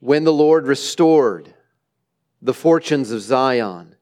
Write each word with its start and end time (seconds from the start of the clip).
When 0.00 0.24
the 0.24 0.32
Lord 0.32 0.66
restored 0.66 1.54
the 2.42 2.54
fortunes 2.54 3.10
of 3.10 3.20
Zion, 3.20 3.96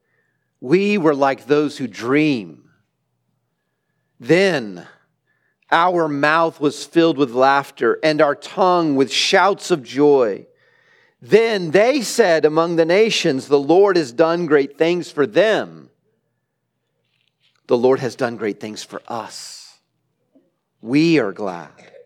we 0.60 0.96
were 0.96 1.14
like 1.14 1.46
those 1.46 1.78
who 1.78 1.86
dream. 1.86 2.70
Then 4.18 4.86
our 5.70 6.08
mouth 6.08 6.60
was 6.60 6.84
filled 6.84 7.18
with 7.18 7.32
laughter 7.32 7.98
and 8.02 8.20
our 8.20 8.34
tongue 8.34 8.96
with 8.96 9.12
shouts 9.12 9.70
of 9.70 9.82
joy. 9.82 10.46
Then 11.20 11.72
they 11.72 12.00
said 12.02 12.44
among 12.44 12.76
the 12.76 12.84
nations, 12.84 13.48
The 13.48 13.58
Lord 13.58 13.96
has 13.96 14.12
done 14.12 14.46
great 14.46 14.78
things 14.78 15.10
for 15.10 15.26
them. 15.26 15.90
The 17.66 17.76
Lord 17.76 17.98
has 17.98 18.16
done 18.16 18.36
great 18.36 18.60
things 18.60 18.82
for 18.82 19.02
us. 19.08 19.78
We 20.80 21.18
are 21.18 21.32
glad. 21.32 21.97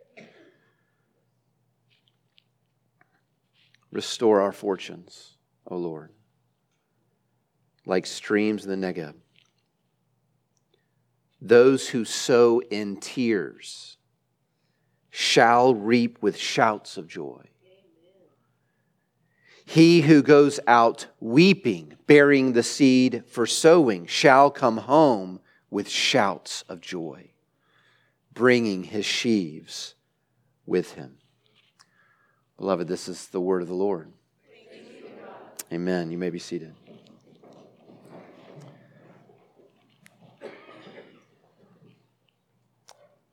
Restore 3.92 4.40
our 4.40 4.52
fortunes, 4.52 5.36
O 5.66 5.76
Lord, 5.76 6.10
like 7.84 8.06
streams 8.06 8.64
in 8.64 8.80
the 8.80 8.86
Negeb. 8.86 9.14
Those 11.42 11.88
who 11.90 12.06
sow 12.06 12.60
in 12.70 12.96
tears 12.96 13.98
shall 15.10 15.74
reap 15.74 16.22
with 16.22 16.38
shouts 16.38 16.96
of 16.96 17.06
joy. 17.06 17.44
He 19.66 20.00
who 20.00 20.22
goes 20.22 20.58
out 20.66 21.06
weeping, 21.20 21.94
bearing 22.06 22.52
the 22.52 22.62
seed 22.62 23.24
for 23.26 23.46
sowing, 23.46 24.06
shall 24.06 24.50
come 24.50 24.78
home 24.78 25.40
with 25.70 25.88
shouts 25.88 26.64
of 26.68 26.80
joy, 26.80 27.30
bringing 28.32 28.84
his 28.84 29.04
sheaves 29.04 29.94
with 30.64 30.92
him. 30.92 31.18
Beloved, 32.62 32.86
this 32.86 33.08
is 33.08 33.26
the 33.26 33.40
word 33.40 33.60
of 33.60 33.66
the 33.66 33.74
Lord. 33.74 34.12
Amen. 35.72 36.12
You 36.12 36.16
may 36.16 36.30
be 36.30 36.38
seated. 36.38 36.72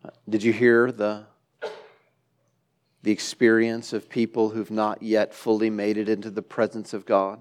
Uh, 0.03 0.09
did 0.27 0.41
you 0.41 0.51
hear 0.51 0.91
the, 0.91 1.25
the 3.03 3.11
experience 3.11 3.93
of 3.93 4.09
people 4.09 4.49
who've 4.49 4.71
not 4.71 5.03
yet 5.03 5.35
fully 5.35 5.69
made 5.69 5.97
it 5.97 6.09
into 6.09 6.31
the 6.31 6.41
presence 6.41 6.95
of 6.95 7.05
God? 7.05 7.39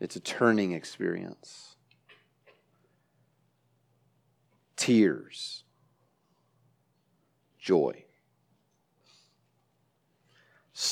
It's 0.00 0.16
a 0.16 0.20
turning 0.20 0.72
experience. 0.72 1.76
Tears, 4.74 5.64
joy, 7.58 8.05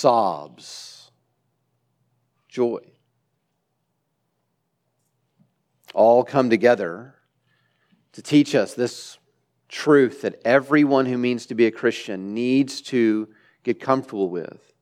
sobs, 0.04 1.10
joy. 2.46 2.80
All 5.94 6.22
come 6.22 6.50
together 6.50 7.14
to 8.12 8.20
teach 8.20 8.54
us 8.54 8.74
this 8.74 9.16
truth 9.66 10.20
that 10.20 10.42
everyone 10.44 11.06
who 11.06 11.16
means 11.16 11.46
to 11.46 11.54
be 11.54 11.64
a 11.64 11.70
Christian 11.70 12.34
needs 12.34 12.82
to 12.82 13.30
get 13.62 13.80
comfortable 13.80 14.28
with. 14.28 14.74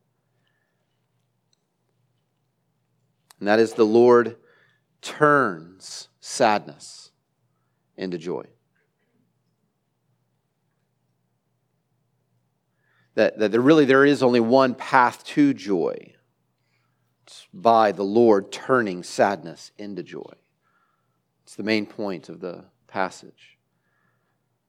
And 3.39 3.47
that 3.47 3.59
is 3.59 3.75
the 3.75 3.85
Lord 3.85 4.35
turns 5.01 6.09
sadness 6.19 7.11
into 7.95 8.17
joy. 8.17 8.43
That, 13.15 13.37
that 13.39 13.51
there 13.51 13.61
really 13.61 13.85
there 13.85 14.05
is 14.05 14.23
only 14.23 14.39
one 14.39 14.75
path 14.75 15.23
to 15.25 15.53
joy. 15.53 16.13
It's 17.23 17.47
by 17.53 17.91
the 17.91 18.03
Lord 18.03 18.51
turning 18.51 19.03
sadness 19.03 19.71
into 19.77 20.03
joy. 20.03 20.33
It's 21.43 21.55
the 21.55 21.63
main 21.63 21.85
point 21.85 22.29
of 22.29 22.39
the 22.39 22.65
passage. 22.87 23.57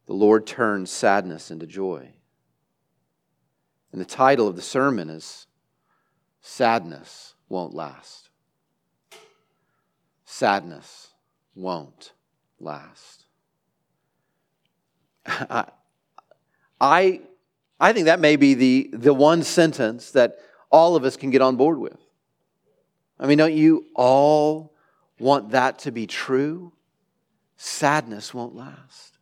The 0.07 0.13
Lord 0.13 0.47
turns 0.47 0.91
sadness 0.91 1.51
into 1.51 1.67
joy. 1.67 2.11
And 3.93 4.01
the 4.01 4.07
title 4.07 4.47
of 4.47 4.57
the 4.57 4.63
sermon 4.63 5.09
is 5.09 5.47
Sadness 6.41 7.35
Won't 7.49 7.75
Last. 7.75 8.29
Sadness 10.25 11.15
won't 11.55 12.13
last. 12.59 13.27
I, 15.27 15.67
I, 16.81 17.21
I 17.81 17.93
think 17.93 18.07
that 18.07 18.21
may 18.21 18.37
be 18.37 18.55
the, 18.55 18.91
the 18.93 19.15
one 19.15 19.43
sentence 19.43 20.13
that 20.13 20.37
all 20.71 20.97
of 20.97 21.05
us 21.05 21.17
can 21.17 21.31
get 21.31 21.43
on 21.43 21.57
board 21.57 21.79
with. 21.79 21.99
I 23.19 23.27
mean, 23.27 23.39
don't 23.39 23.55
you 23.55 23.87
all 23.95 24.75
want 25.19 25.51
that 25.51 25.81
to 25.81 25.93
be 25.93 26.07
true? 26.07 26.73
Sadness 27.57 28.35
won't 28.35 28.55
last. 28.55 29.19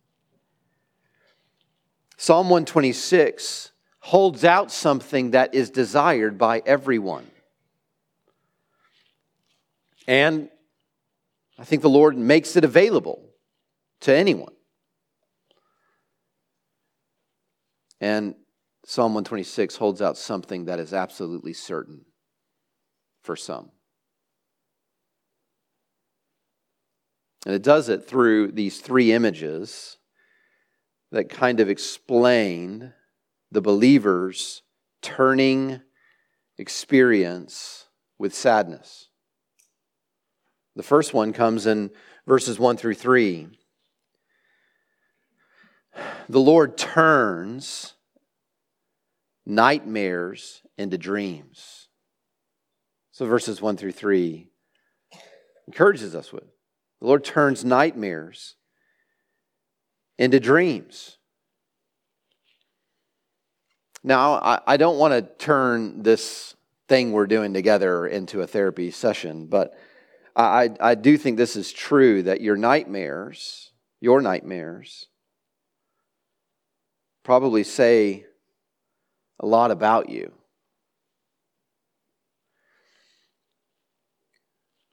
Psalm 2.17 2.49
126 2.49 3.71
holds 3.99 4.43
out 4.43 4.71
something 4.71 5.31
that 5.31 5.53
is 5.53 5.69
desired 5.69 6.37
by 6.37 6.61
everyone. 6.65 7.25
And 10.07 10.49
I 11.57 11.63
think 11.63 11.81
the 11.81 11.89
Lord 11.89 12.17
makes 12.17 12.55
it 12.55 12.63
available 12.63 13.23
to 14.01 14.13
anyone. 14.13 14.53
And 18.03 18.35
Psalm 18.83 19.13
126 19.13 19.77
holds 19.77 20.01
out 20.01 20.17
something 20.17 20.65
that 20.65 20.77
is 20.77 20.93
absolutely 20.93 21.53
certain 21.53 22.01
for 23.23 23.37
some. 23.37 23.71
And 27.45 27.55
it 27.55 27.63
does 27.63 27.87
it 27.87 28.05
through 28.05 28.51
these 28.51 28.81
three 28.81 29.13
images 29.13 29.99
that 31.13 31.29
kind 31.29 31.61
of 31.61 31.69
explain 31.69 32.91
the 33.53 33.61
believer's 33.61 34.63
turning 35.01 35.79
experience 36.57 37.85
with 38.19 38.35
sadness. 38.35 39.07
The 40.75 40.83
first 40.83 41.13
one 41.13 41.31
comes 41.31 41.65
in 41.65 41.89
verses 42.27 42.59
1 42.59 42.75
through 42.75 42.95
3. 42.95 43.47
The 46.29 46.39
Lord 46.39 46.77
turns 46.77 47.93
nightmares 49.45 50.61
into 50.77 50.97
dreams. 50.97 51.87
So, 53.11 53.25
verses 53.25 53.61
1 53.61 53.77
through 53.77 53.91
3 53.91 54.49
encourages 55.67 56.15
us 56.15 56.31
with. 56.33 56.45
The 57.01 57.07
Lord 57.07 57.23
turns 57.23 57.63
nightmares 57.63 58.55
into 60.17 60.39
dreams. 60.39 61.17
Now, 64.03 64.61
I, 64.67 64.77
don't 64.77 64.97
want 64.97 65.13
to 65.13 65.21
turn 65.45 66.03
this 66.03 66.55
thing 66.89 67.11
we're 67.11 67.27
doing 67.27 67.53
together 67.53 68.05
into 68.05 68.41
a 68.41 68.47
therapy 68.47 68.91
session, 68.91 69.47
but 69.47 69.77
I, 70.35 70.71
I 70.79 70.95
do 70.95 71.17
think 71.17 71.37
this 71.37 71.55
is 71.55 71.71
true 71.71 72.23
that 72.23 72.41
your 72.41 72.57
nightmares, 72.57 73.71
your 74.01 74.21
nightmares, 74.21 75.07
probably 77.23 77.63
say 77.63 78.25
a 79.39 79.45
lot 79.45 79.71
about 79.71 80.09
you. 80.09 80.33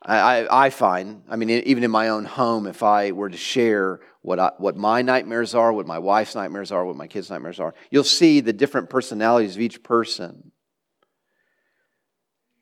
I, 0.02 0.46
I, 0.66 0.70
find, 0.70 1.24
I 1.28 1.36
mean, 1.36 1.50
even 1.50 1.84
in 1.84 1.90
my 1.90 2.08
own 2.08 2.24
home, 2.24 2.66
if 2.66 2.82
I 2.82 3.12
were 3.12 3.28
to 3.28 3.36
share 3.36 4.00
what, 4.22 4.38
I, 4.38 4.52
what 4.56 4.74
my 4.74 5.02
nightmares 5.02 5.54
are, 5.54 5.72
what 5.74 5.86
my 5.86 5.98
wife's 5.98 6.34
nightmares 6.34 6.72
are, 6.72 6.86
what 6.86 6.96
my 6.96 7.06
kids' 7.06 7.28
nightmares 7.28 7.60
are, 7.60 7.74
you'll 7.90 8.02
see 8.02 8.40
the 8.40 8.54
different 8.54 8.88
personalities 8.88 9.56
of 9.56 9.60
each 9.60 9.82
person 9.82 10.52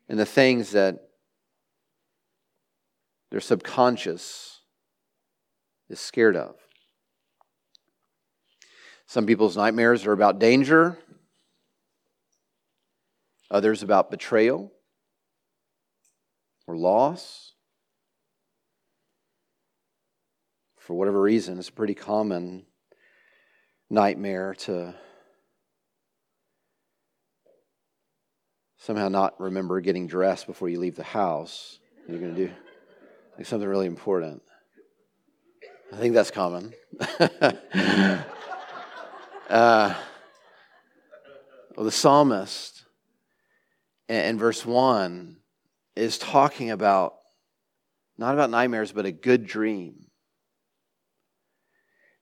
and 0.08 0.18
the 0.18 0.26
things 0.26 0.72
that 0.72 1.10
their 3.30 3.40
subconscious 3.40 4.62
is 5.88 6.00
scared 6.00 6.36
of. 6.36 6.56
Some 9.08 9.24
people's 9.24 9.56
nightmares 9.56 10.04
are 10.04 10.12
about 10.12 10.38
danger, 10.38 10.98
others 13.50 13.82
about 13.82 14.10
betrayal 14.10 14.70
or 16.66 16.76
loss. 16.76 17.54
For 20.76 20.92
whatever 20.92 21.22
reason, 21.22 21.58
it's 21.58 21.70
a 21.70 21.72
pretty 21.72 21.94
common 21.94 22.66
nightmare 23.88 24.52
to 24.66 24.94
somehow 28.76 29.08
not 29.08 29.40
remember 29.40 29.80
getting 29.80 30.06
dressed 30.06 30.46
before 30.46 30.68
you 30.68 30.78
leave 30.78 30.96
the 30.96 31.02
house. 31.02 31.78
You're 32.06 32.20
going 32.20 32.34
to 32.34 32.46
do 32.48 32.52
like 33.38 33.46
something 33.46 33.66
really 33.66 33.86
important. 33.86 34.42
I 35.94 35.96
think 35.96 36.12
that's 36.12 36.30
common. 36.30 36.74
uh, 39.48 39.94
well, 41.76 41.84
the 41.84 41.92
psalmist 41.92 42.84
in 44.08 44.38
verse 44.38 44.64
1 44.64 45.36
is 45.96 46.18
talking 46.18 46.70
about 46.70 47.14
not 48.18 48.34
about 48.34 48.50
nightmares, 48.50 48.90
but 48.90 49.06
a 49.06 49.12
good 49.12 49.46
dream. 49.46 50.06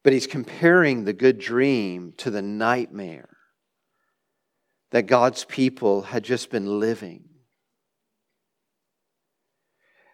But 0.05 0.13
he's 0.13 0.27
comparing 0.27 1.05
the 1.05 1.15
good 1.15 1.39
dream 1.39 2.13
to 2.19 2.31
the 2.31 2.43
nightmare 2.43 3.31
that 4.91 5.07
God's 5.07 5.45
people 5.45 6.03
had 6.03 6.23
just 6.23 6.51
been 6.51 6.79
living. 6.79 7.25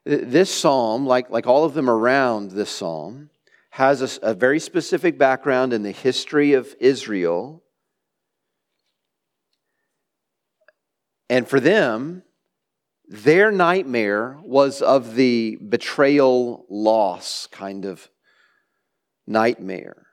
This 0.05 0.50
psalm, 0.53 1.06
like, 1.06 1.31
like 1.31 1.47
all 1.47 1.64
of 1.64 1.75
them 1.75 1.91
around 1.91 2.53
this 2.53 2.70
psalm, 2.70 3.31
has 3.72 4.02
a, 4.02 4.32
a 4.32 4.34
very 4.34 4.60
specific 4.60 5.16
background 5.16 5.72
in 5.72 5.82
the 5.82 5.92
history 5.92 6.52
of 6.52 6.74
Israel. 6.78 7.62
And 11.30 11.48
for 11.48 11.58
them, 11.58 12.22
their 13.08 13.50
nightmare 13.50 14.38
was 14.42 14.82
of 14.82 15.14
the 15.14 15.56
betrayal 15.56 16.66
loss 16.69 17.46
kind 17.46 17.86
of 17.86 18.10
nightmare. 19.26 20.06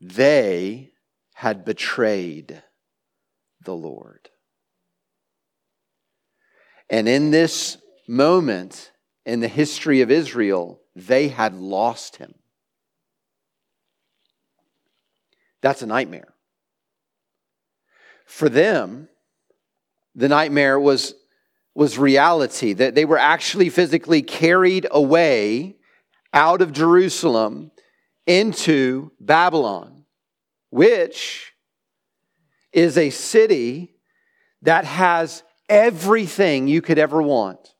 They 0.00 0.90
had 1.34 1.64
betrayed 1.64 2.60
the 3.64 3.76
Lord. 3.76 4.30
And 6.88 7.08
in 7.08 7.30
this 7.30 7.76
moment 8.08 8.90
in 9.24 9.38
the 9.38 9.46
history 9.46 10.00
of 10.00 10.10
Israel, 10.10 10.80
they 10.96 11.28
had 11.28 11.54
lost 11.54 12.16
him. 12.16 12.34
That's 15.62 15.82
a 15.82 15.86
nightmare. 15.86 16.34
For 18.26 18.48
them, 18.48 19.08
the 20.14 20.28
nightmare 20.28 20.78
was, 20.78 21.14
was 21.74 21.98
reality, 21.98 22.72
that 22.74 22.94
they 22.94 23.04
were 23.04 23.18
actually 23.18 23.68
physically 23.68 24.22
carried 24.22 24.86
away 24.90 25.76
out 26.32 26.62
of 26.62 26.72
Jerusalem 26.72 27.70
into 28.26 29.10
Babylon, 29.20 30.04
which 30.70 31.52
is 32.72 32.96
a 32.96 33.10
city 33.10 33.96
that 34.62 34.84
has 34.84 35.42
everything 35.68 36.68
you 36.68 36.82
could 36.82 36.98
ever 36.98 37.20
want, 37.20 37.74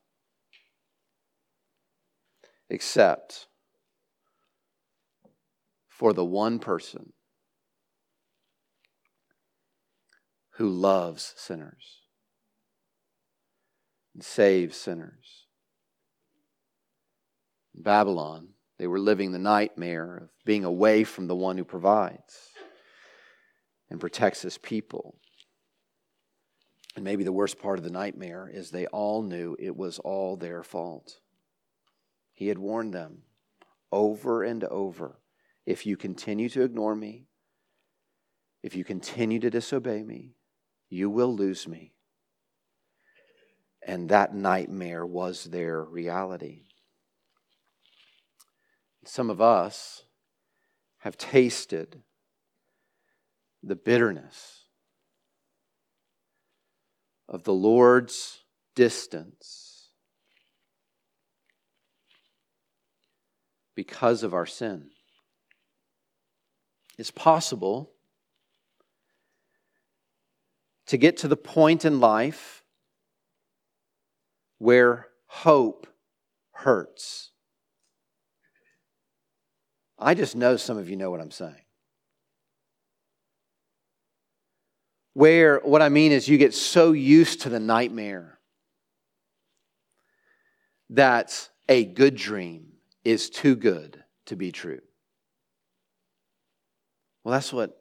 except 2.68 3.46
for 5.88 6.12
the 6.12 6.24
one 6.24 6.58
person 6.58 7.12
who 10.60 10.68
loves 10.68 11.32
sinners 11.38 12.02
and 14.12 14.22
saves 14.22 14.76
sinners. 14.76 15.46
In 17.74 17.82
Babylon, 17.82 18.48
they 18.78 18.86
were 18.86 18.98
living 18.98 19.32
the 19.32 19.38
nightmare 19.38 20.18
of 20.24 20.28
being 20.44 20.66
away 20.66 21.02
from 21.04 21.28
the 21.28 21.34
one 21.34 21.56
who 21.56 21.64
provides 21.64 22.50
and 23.88 23.98
protects 23.98 24.42
his 24.42 24.58
people. 24.58 25.16
And 26.94 27.06
maybe 27.06 27.24
the 27.24 27.32
worst 27.32 27.58
part 27.58 27.78
of 27.78 27.84
the 27.84 27.90
nightmare 27.90 28.50
is 28.52 28.70
they 28.70 28.86
all 28.88 29.22
knew 29.22 29.56
it 29.58 29.74
was 29.74 29.98
all 29.98 30.36
their 30.36 30.62
fault. 30.62 31.20
He 32.34 32.48
had 32.48 32.58
warned 32.58 32.92
them 32.92 33.22
over 33.90 34.42
and 34.42 34.62
over 34.64 35.22
if 35.64 35.86
you 35.86 35.96
continue 35.96 36.50
to 36.50 36.62
ignore 36.62 36.94
me, 36.94 37.28
if 38.62 38.76
you 38.76 38.84
continue 38.84 39.38
to 39.38 39.48
disobey 39.48 40.02
me, 40.02 40.34
you 40.90 41.08
will 41.08 41.34
lose 41.34 41.66
me. 41.66 41.94
And 43.86 44.10
that 44.10 44.34
nightmare 44.34 45.06
was 45.06 45.44
their 45.44 45.82
reality. 45.82 46.64
Some 49.04 49.30
of 49.30 49.40
us 49.40 50.02
have 50.98 51.16
tasted 51.16 52.02
the 53.62 53.76
bitterness 53.76 54.64
of 57.28 57.44
the 57.44 57.54
Lord's 57.54 58.40
distance 58.74 59.90
because 63.74 64.22
of 64.22 64.34
our 64.34 64.46
sin. 64.46 64.90
It's 66.98 67.10
possible 67.10 67.92
to 70.90 70.98
get 70.98 71.18
to 71.18 71.28
the 71.28 71.36
point 71.36 71.84
in 71.84 72.00
life 72.00 72.64
where 74.58 75.06
hope 75.26 75.86
hurts. 76.50 77.30
I 79.96 80.14
just 80.14 80.34
know 80.34 80.56
some 80.56 80.78
of 80.78 80.90
you 80.90 80.96
know 80.96 81.08
what 81.12 81.20
I'm 81.20 81.30
saying. 81.30 81.62
Where 85.12 85.60
what 85.60 85.80
I 85.80 85.90
mean 85.90 86.10
is 86.10 86.26
you 86.26 86.38
get 86.38 86.54
so 86.54 86.90
used 86.90 87.42
to 87.42 87.48
the 87.48 87.60
nightmare 87.60 88.40
that 90.88 91.50
a 91.68 91.84
good 91.84 92.16
dream 92.16 92.66
is 93.04 93.30
too 93.30 93.54
good 93.54 94.02
to 94.26 94.34
be 94.34 94.50
true. 94.50 94.80
Well, 97.22 97.30
that's 97.34 97.52
what 97.52 97.79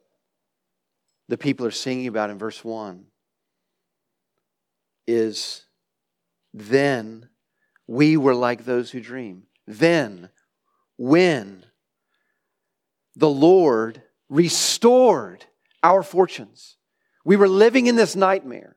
the 1.30 1.38
people 1.38 1.64
are 1.64 1.70
singing 1.70 2.08
about 2.08 2.28
in 2.28 2.38
verse 2.38 2.64
1 2.64 3.04
is 5.06 5.64
then 6.52 7.28
we 7.86 8.16
were 8.16 8.34
like 8.34 8.64
those 8.64 8.90
who 8.90 9.00
dream. 9.00 9.44
Then, 9.64 10.30
when 10.98 11.64
the 13.14 13.30
Lord 13.30 14.02
restored 14.28 15.44
our 15.84 16.02
fortunes, 16.02 16.76
we 17.24 17.36
were 17.36 17.48
living 17.48 17.86
in 17.86 17.94
this 17.94 18.16
nightmare, 18.16 18.76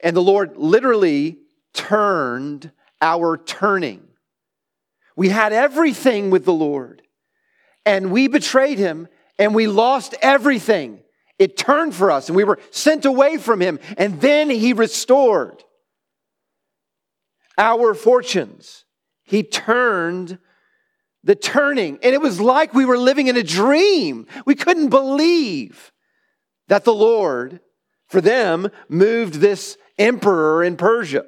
and 0.00 0.14
the 0.14 0.22
Lord 0.22 0.58
literally 0.58 1.38
turned 1.72 2.70
our 3.00 3.38
turning. 3.38 4.06
We 5.16 5.30
had 5.30 5.54
everything 5.54 6.28
with 6.28 6.44
the 6.44 6.52
Lord, 6.52 7.00
and 7.86 8.12
we 8.12 8.28
betrayed 8.28 8.78
him, 8.78 9.08
and 9.38 9.54
we 9.54 9.66
lost 9.66 10.14
everything. 10.20 11.00
It 11.38 11.56
turned 11.56 11.94
for 11.94 12.10
us 12.10 12.28
and 12.28 12.36
we 12.36 12.44
were 12.44 12.58
sent 12.70 13.04
away 13.04 13.38
from 13.38 13.60
him. 13.60 13.78
And 13.96 14.20
then 14.20 14.50
he 14.50 14.72
restored 14.72 15.62
our 17.56 17.94
fortunes. 17.94 18.84
He 19.24 19.42
turned 19.42 20.38
the 21.22 21.34
turning. 21.34 21.98
And 22.02 22.14
it 22.14 22.20
was 22.20 22.40
like 22.40 22.74
we 22.74 22.84
were 22.84 22.98
living 22.98 23.28
in 23.28 23.36
a 23.36 23.42
dream. 23.42 24.26
We 24.46 24.54
couldn't 24.54 24.88
believe 24.88 25.92
that 26.68 26.84
the 26.84 26.94
Lord, 26.94 27.60
for 28.08 28.20
them, 28.20 28.70
moved 28.88 29.34
this 29.34 29.76
emperor 29.98 30.62
in 30.64 30.76
Persia. 30.76 31.24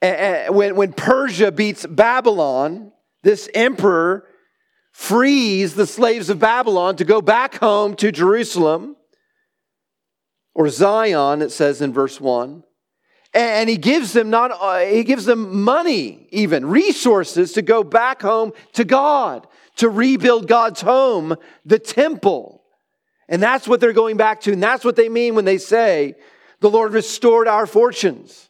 When, 0.00 0.76
when 0.76 0.92
Persia 0.92 1.50
beats 1.50 1.86
Babylon, 1.86 2.92
this 3.22 3.48
emperor 3.54 4.26
frees 4.96 5.74
the 5.74 5.86
slaves 5.86 6.30
of 6.30 6.38
Babylon 6.38 6.96
to 6.96 7.04
go 7.04 7.20
back 7.20 7.56
home 7.56 7.94
to 7.96 8.10
Jerusalem 8.10 8.96
or 10.54 10.70
Zion, 10.70 11.42
it 11.42 11.52
says 11.52 11.82
in 11.82 11.92
verse 11.92 12.18
1. 12.18 12.64
And 13.34 13.68
he 13.68 13.76
gives 13.76 14.14
them 14.14 14.30
not 14.30 14.52
uh, 14.52 14.78
he 14.78 15.04
gives 15.04 15.26
them 15.26 15.62
money, 15.62 16.26
even 16.30 16.64
resources 16.64 17.52
to 17.52 17.62
go 17.62 17.84
back 17.84 18.22
home 18.22 18.52
to 18.72 18.84
God, 18.84 19.46
to 19.76 19.90
rebuild 19.90 20.48
God's 20.48 20.80
home, 20.80 21.36
the 21.66 21.78
temple. 21.78 22.64
And 23.28 23.42
that's 23.42 23.68
what 23.68 23.80
they're 23.80 23.92
going 23.92 24.16
back 24.16 24.40
to, 24.42 24.52
and 24.52 24.62
that's 24.62 24.84
what 24.84 24.96
they 24.96 25.10
mean 25.10 25.34
when 25.34 25.44
they 25.44 25.58
say, 25.58 26.14
the 26.60 26.70
Lord 26.70 26.94
restored 26.94 27.48
our 27.48 27.66
fortunes. 27.66 28.48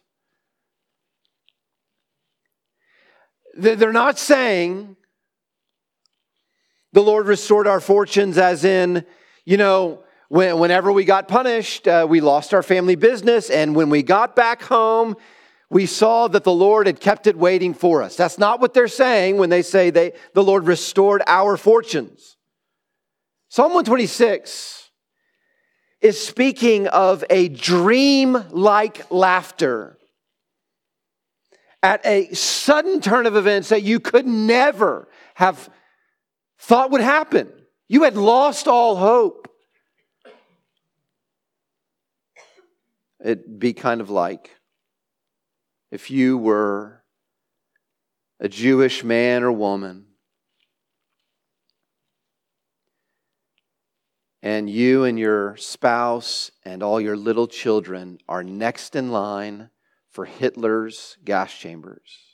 They're 3.53 3.91
not 3.91 4.17
saying 4.17 4.96
the 6.97 7.03
Lord 7.03 7.27
restored 7.27 7.67
our 7.67 7.79
fortunes, 7.79 8.39
as 8.39 8.65
in, 8.65 9.05
you 9.45 9.55
know, 9.55 9.99
when, 10.29 10.57
whenever 10.57 10.91
we 10.91 11.05
got 11.05 11.27
punished, 11.27 11.87
uh, 11.87 12.07
we 12.09 12.21
lost 12.21 12.55
our 12.55 12.63
family 12.63 12.95
business. 12.95 13.51
And 13.51 13.75
when 13.75 13.91
we 13.91 14.01
got 14.01 14.35
back 14.35 14.63
home, 14.63 15.15
we 15.69 15.85
saw 15.85 16.27
that 16.27 16.43
the 16.43 16.51
Lord 16.51 16.87
had 16.87 16.99
kept 16.99 17.27
it 17.27 17.37
waiting 17.37 17.75
for 17.75 18.01
us. 18.01 18.15
That's 18.15 18.39
not 18.39 18.59
what 18.59 18.73
they're 18.73 18.87
saying 18.87 19.37
when 19.37 19.51
they 19.51 19.61
say 19.61 19.91
they, 19.91 20.13
the 20.33 20.43
Lord 20.43 20.65
restored 20.65 21.21
our 21.27 21.55
fortunes. 21.55 22.35
Psalm 23.49 23.75
126 23.75 24.89
is 26.01 26.19
speaking 26.19 26.87
of 26.87 27.23
a 27.29 27.47
dream 27.47 28.43
like 28.49 29.11
laughter 29.11 29.99
at 31.83 32.03
a 32.07 32.33
sudden 32.33 33.01
turn 33.01 33.27
of 33.27 33.35
events 33.35 33.69
that 33.69 33.83
you 33.83 33.99
could 33.99 34.25
never 34.25 35.07
have 35.35 35.69
thought 36.59 36.91
would 36.91 37.01
happen. 37.01 37.51
You 37.87 38.03
had 38.03 38.17
lost 38.17 38.67
all 38.67 38.95
hope. 38.95 39.47
It'd 43.23 43.59
be 43.59 43.73
kind 43.73 44.01
of 44.01 44.09
like 44.09 44.51
if 45.91 46.11
you 46.11 46.37
were 46.37 47.03
a 48.39 48.47
Jewish 48.47 49.03
man 49.03 49.43
or 49.43 49.51
woman 49.51 50.05
and 54.43 54.69
you 54.69 55.03
and 55.03 55.17
your 55.17 55.57
spouse 55.57 56.51
and 56.63 56.83
all 56.83 57.01
your 57.01 57.17
little 57.17 57.47
children 57.47 58.19
are 58.29 58.43
next 58.43 58.95
in 58.95 59.11
line 59.11 59.69
for 60.09 60.25
Hitler's 60.25 61.17
gas 61.25 61.53
chambers. 61.53 62.26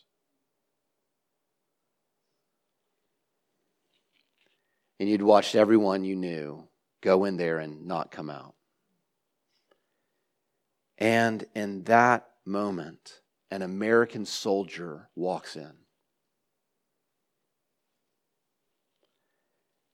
And 4.99 5.09
you'd 5.09 5.21
watched 5.21 5.55
everyone 5.55 6.03
you 6.03 6.15
knew 6.15 6.67
go 7.01 7.25
in 7.25 7.37
there 7.37 7.59
and 7.59 7.85
not 7.85 8.11
come 8.11 8.29
out. 8.29 8.53
And 10.97 11.45
in 11.53 11.83
that 11.83 12.29
moment, 12.45 13.21
an 13.51 13.61
American 13.61 14.25
soldier 14.25 15.09
walks 15.15 15.55
in 15.55 15.73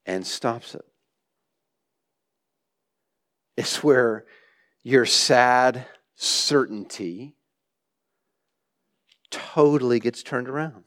and 0.06 0.26
stops 0.26 0.76
it. 0.76 0.86
It's 3.58 3.84
where 3.84 4.26
your 4.84 5.06
sad 5.06 5.86
certainty 6.16 7.36
totally 9.30 10.00
gets 10.00 10.24
turned 10.24 10.48
around. 10.48 10.86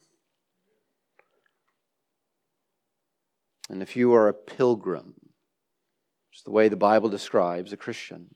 And 3.69 3.81
if 3.81 3.95
you 3.95 4.13
are 4.13 4.27
a 4.27 4.33
pilgrim, 4.33 5.13
which 5.15 6.39
is 6.39 6.43
the 6.43 6.51
way 6.51 6.67
the 6.67 6.75
Bible 6.75 7.09
describes 7.09 7.71
a 7.73 7.77
Christian, 7.77 8.35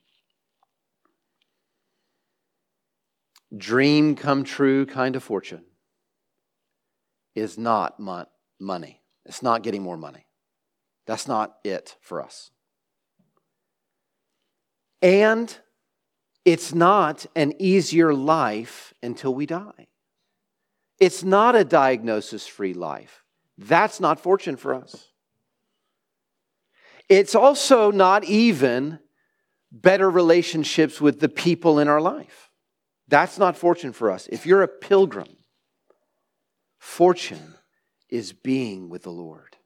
dream 3.56 4.16
come 4.16 4.44
true 4.44 4.86
kind 4.86 5.16
of 5.16 5.24
fortune 5.24 5.64
is 7.36 7.58
not 7.58 8.00
money. 8.60 9.02
It's 9.26 9.44
not 9.44 9.64
getting 9.64 9.84
more 9.84 9.98
money. 9.98 10.26
That's 11.06 11.28
not 11.28 11.58
it 11.64 11.96
for 12.02 12.22
us. 12.24 12.52
And 15.02 15.56
it's 16.44 16.74
not 16.74 17.26
an 17.36 17.54
easier 17.60 18.14
life 18.14 18.94
until 19.04 19.36
we 19.36 19.46
die. 19.46 19.88
It's 21.00 21.24
not 21.24 21.56
a 21.56 21.64
diagnosis 21.64 22.48
free 22.48 22.74
life. 22.74 23.24
That's 23.58 24.00
not 24.00 24.20
fortune 24.20 24.56
for 24.56 24.74
us. 24.74 25.12
It's 27.10 27.36
also 27.36 27.92
not 27.92 28.24
even 28.26 29.00
better 29.72 30.10
relationships 30.10 31.00
with 31.00 31.20
the 31.20 31.30
people 31.30 31.80
in 31.80 31.88
our 31.88 32.02
life. 32.02 32.50
That's 33.08 33.38
not 33.38 33.58
fortune 33.58 33.94
for 33.94 34.12
us. 34.12 34.28
If 34.32 34.46
you're 34.46 34.64
a 34.64 34.68
pilgrim, 34.68 35.38
fortune 36.78 37.56
is 38.10 38.34
being 38.34 38.90
with 38.90 39.04
the 39.04 39.12
Lord. 39.12 39.58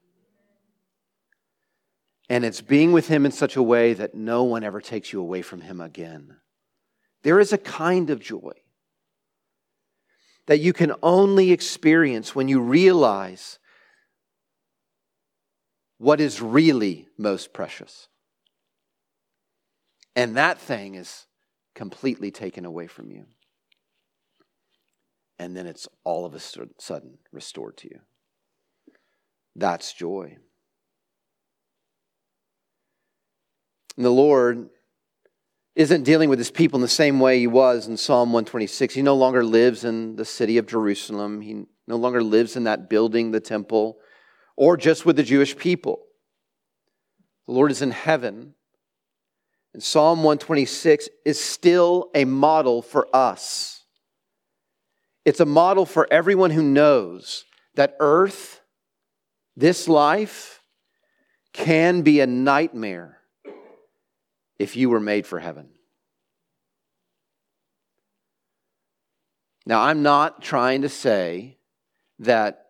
And 2.28 2.44
it's 2.44 2.60
being 2.60 2.92
with 2.92 3.08
Him 3.08 3.26
in 3.26 3.32
such 3.32 3.56
a 3.56 3.62
way 3.62 3.94
that 3.94 4.14
no 4.14 4.44
one 4.44 4.64
ever 4.64 4.80
takes 4.80 5.12
you 5.12 5.20
away 5.20 5.42
from 5.42 5.60
Him 5.60 5.80
again. 5.80 6.36
There 7.22 7.40
is 7.40 7.52
a 7.52 7.58
kind 7.58 8.10
of 8.10 8.20
joy 8.20 8.52
that 10.46 10.60
you 10.60 10.72
can 10.72 10.92
only 11.02 11.52
experience 11.52 12.34
when 12.34 12.48
you 12.48 12.60
realize 12.60 13.58
what 16.02 16.20
is 16.20 16.42
really 16.42 17.06
most 17.16 17.52
precious. 17.52 18.08
And 20.16 20.36
that 20.36 20.58
thing 20.58 20.96
is 20.96 21.26
completely 21.76 22.32
taken 22.32 22.64
away 22.64 22.88
from 22.88 23.12
you. 23.12 23.26
And 25.38 25.56
then 25.56 25.68
it's 25.68 25.86
all 26.02 26.26
of 26.26 26.34
a 26.34 26.40
sudden 26.40 27.18
restored 27.30 27.76
to 27.78 27.88
you. 27.88 28.00
That's 29.54 29.92
joy. 29.92 30.38
And 33.96 34.04
the 34.04 34.10
Lord 34.10 34.70
isn't 35.76 36.02
dealing 36.02 36.28
with 36.28 36.40
his 36.40 36.50
people 36.50 36.78
in 36.78 36.82
the 36.82 36.88
same 36.88 37.20
way 37.20 37.38
he 37.38 37.46
was 37.46 37.86
in 37.86 37.96
Psalm 37.96 38.30
126. 38.30 38.92
He 38.92 39.02
no 39.02 39.14
longer 39.14 39.44
lives 39.44 39.84
in 39.84 40.16
the 40.16 40.24
city 40.24 40.58
of 40.58 40.66
Jerusalem, 40.66 41.42
he 41.42 41.66
no 41.86 41.94
longer 41.94 42.24
lives 42.24 42.56
in 42.56 42.64
that 42.64 42.90
building, 42.90 43.30
the 43.30 43.38
temple, 43.38 43.98
or 44.56 44.76
just 44.76 45.06
with 45.06 45.16
the 45.16 45.22
Jewish 45.22 45.56
people. 45.56 46.00
The 47.46 47.52
Lord 47.52 47.70
is 47.70 47.82
in 47.82 47.90
heaven. 47.90 48.54
And 49.74 49.82
Psalm 49.82 50.18
126 50.18 51.08
is 51.24 51.40
still 51.40 52.10
a 52.14 52.24
model 52.24 52.82
for 52.82 53.08
us. 53.14 53.84
It's 55.24 55.40
a 55.40 55.46
model 55.46 55.86
for 55.86 56.06
everyone 56.10 56.50
who 56.50 56.62
knows 56.62 57.44
that 57.74 57.96
earth, 58.00 58.60
this 59.56 59.88
life, 59.88 60.60
can 61.52 62.02
be 62.02 62.20
a 62.20 62.26
nightmare 62.26 63.18
if 64.58 64.76
you 64.76 64.90
were 64.90 65.00
made 65.00 65.26
for 65.26 65.38
heaven. 65.38 65.68
Now, 69.64 69.82
I'm 69.82 70.02
not 70.02 70.42
trying 70.42 70.82
to 70.82 70.88
say 70.88 71.58
that 72.18 72.61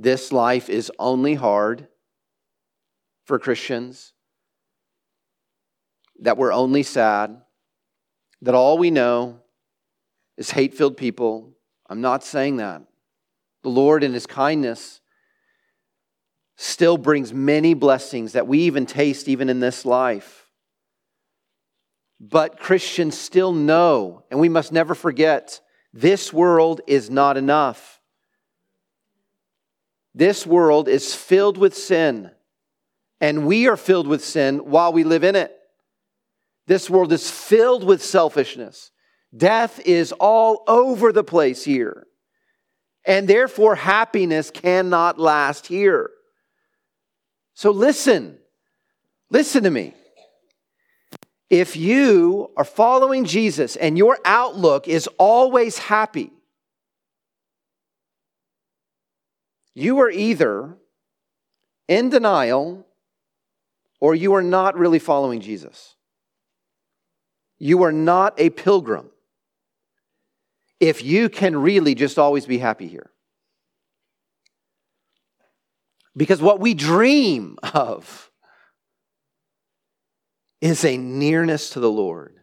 this 0.00 0.30
life 0.30 0.70
is 0.70 0.92
only 0.96 1.34
hard 1.34 1.88
for 3.24 3.38
Christians, 3.38 4.12
that 6.20 6.38
we're 6.38 6.52
only 6.52 6.84
sad, 6.84 7.42
that 8.42 8.54
all 8.54 8.78
we 8.78 8.92
know 8.92 9.40
is 10.36 10.52
hate 10.52 10.74
filled 10.74 10.96
people. 10.96 11.52
I'm 11.90 12.00
not 12.00 12.22
saying 12.22 12.58
that. 12.58 12.82
The 13.64 13.70
Lord, 13.70 14.04
in 14.04 14.14
His 14.14 14.24
kindness, 14.26 15.00
still 16.56 16.96
brings 16.96 17.34
many 17.34 17.74
blessings 17.74 18.32
that 18.32 18.46
we 18.46 18.60
even 18.60 18.86
taste 18.86 19.28
even 19.28 19.48
in 19.48 19.58
this 19.58 19.84
life. 19.84 20.46
But 22.20 22.60
Christians 22.60 23.18
still 23.18 23.52
know, 23.52 24.24
and 24.30 24.38
we 24.38 24.48
must 24.48 24.70
never 24.70 24.94
forget, 24.94 25.60
this 25.92 26.32
world 26.32 26.82
is 26.86 27.10
not 27.10 27.36
enough. 27.36 27.97
This 30.18 30.44
world 30.44 30.88
is 30.88 31.14
filled 31.14 31.56
with 31.58 31.76
sin, 31.76 32.32
and 33.20 33.46
we 33.46 33.68
are 33.68 33.76
filled 33.76 34.08
with 34.08 34.24
sin 34.24 34.58
while 34.58 34.92
we 34.92 35.04
live 35.04 35.22
in 35.22 35.36
it. 35.36 35.56
This 36.66 36.90
world 36.90 37.12
is 37.12 37.30
filled 37.30 37.84
with 37.84 38.02
selfishness. 38.02 38.90
Death 39.36 39.78
is 39.86 40.10
all 40.10 40.64
over 40.66 41.12
the 41.12 41.22
place 41.22 41.62
here. 41.62 42.04
And 43.06 43.28
therefore, 43.28 43.76
happiness 43.76 44.50
cannot 44.50 45.20
last 45.20 45.68
here. 45.68 46.10
So 47.54 47.70
listen. 47.70 48.38
Listen 49.30 49.62
to 49.62 49.70
me. 49.70 49.94
If 51.48 51.76
you 51.76 52.50
are 52.56 52.64
following 52.64 53.24
Jesus 53.24 53.76
and 53.76 53.96
your 53.96 54.18
outlook 54.24 54.88
is 54.88 55.08
always 55.16 55.78
happy, 55.78 56.32
you 59.78 60.00
are 60.00 60.10
either 60.10 60.76
in 61.86 62.10
denial 62.10 62.86
or 64.00 64.14
you 64.14 64.34
are 64.34 64.42
not 64.42 64.76
really 64.76 64.98
following 64.98 65.40
Jesus. 65.40 65.96
You 67.58 67.82
are 67.82 67.92
not 67.92 68.34
a 68.38 68.50
pilgrim 68.50 69.10
if 70.80 71.02
you 71.02 71.28
can 71.28 71.56
really 71.56 71.94
just 71.94 72.18
always 72.18 72.46
be 72.46 72.58
happy 72.58 72.86
here. 72.86 73.10
Because 76.16 76.42
what 76.42 76.60
we 76.60 76.74
dream 76.74 77.56
of, 77.74 78.28
is 80.60 80.84
a 80.84 80.96
nearness 80.96 81.70
to 81.70 81.80
the 81.80 81.90
Lord 81.90 82.34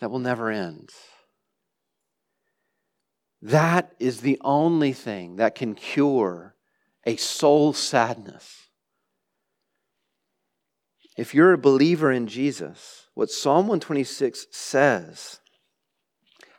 that 0.00 0.10
will 0.10 0.18
never 0.18 0.50
end. 0.50 0.90
That 3.42 3.94
is 3.98 4.20
the 4.20 4.38
only 4.42 4.92
thing 4.92 5.36
that 5.36 5.54
can 5.54 5.74
cure 5.74 6.54
a 7.04 7.16
soul 7.16 7.72
sadness. 7.72 8.68
If 11.16 11.34
you're 11.34 11.52
a 11.52 11.58
believer 11.58 12.12
in 12.12 12.26
Jesus, 12.26 13.06
what 13.14 13.30
Psalm 13.30 13.68
126 13.68 14.48
says 14.50 15.40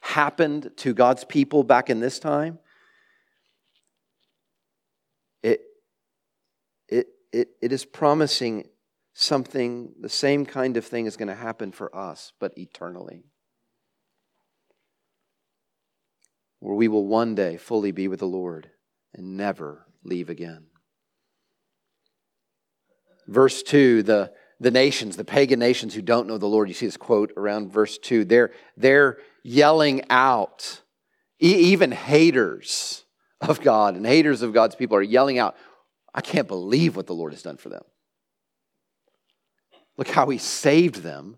happened 0.02 0.72
to 0.78 0.94
God's 0.94 1.24
people 1.26 1.64
back 1.64 1.90
in 1.90 2.00
this 2.00 2.18
time, 2.18 2.60
it, 5.44 5.62
it, 6.88 7.08
it, 7.32 7.50
it 7.62 7.72
is 7.72 7.86
promising 7.86 8.68
something, 9.14 9.94
the 10.00 10.10
same 10.10 10.46
kind 10.46 10.78
of 10.78 10.86
thing 10.86 11.06
is 11.06 11.18
going 11.18 11.28
to 11.28 11.36
happen 11.36 11.72
for 11.72 11.96
us, 11.96 12.34
but 12.40 12.58
eternally. 12.58 13.24
Where 16.60 16.76
we 16.76 16.88
will 16.88 17.06
one 17.06 17.36
day 17.36 17.58
fully 17.58 17.92
be 17.92 18.08
with 18.08 18.20
the 18.20 18.26
Lord 18.26 18.70
and 19.14 19.38
never 19.38 19.86
leave 20.04 20.30
again. 20.30 20.68
Verse 23.28 23.62
2 23.64 24.04
the, 24.04 24.32
the 24.60 24.72
nations, 24.72 25.18
the 25.18 25.26
pagan 25.26 25.60
nations 25.60 25.94
who 25.94 26.02
don't 26.02 26.28
know 26.28 26.38
the 26.38 26.48
Lord, 26.48 26.68
you 26.68 26.74
see 26.74 26.88
this 26.88 26.98
quote 26.98 27.32
around 27.38 27.72
verse 27.72 27.98
2, 27.98 28.26
they're, 28.26 28.52
they're 28.76 29.18
yelling 29.44 30.04
out. 30.10 30.82
E- 31.42 31.72
even 31.72 31.92
haters 31.92 33.06
of 33.42 33.62
God 33.62 33.96
and 33.96 34.06
haters 34.06 34.42
of 34.42 34.54
God's 34.54 34.76
people 34.76 34.98
are 34.98 35.04
yelling 35.04 35.38
out, 35.38 35.56
I 36.14 36.22
can't 36.22 36.48
believe 36.48 36.96
what 36.96 37.06
the 37.06 37.14
Lord 37.14 37.34
has 37.34 37.44
done 37.44 37.58
for 37.58 37.70
them. 37.70 37.84
Look 39.98 40.08
how 40.08 40.30
he 40.30 40.38
saved 40.38 41.04
them 41.04 41.38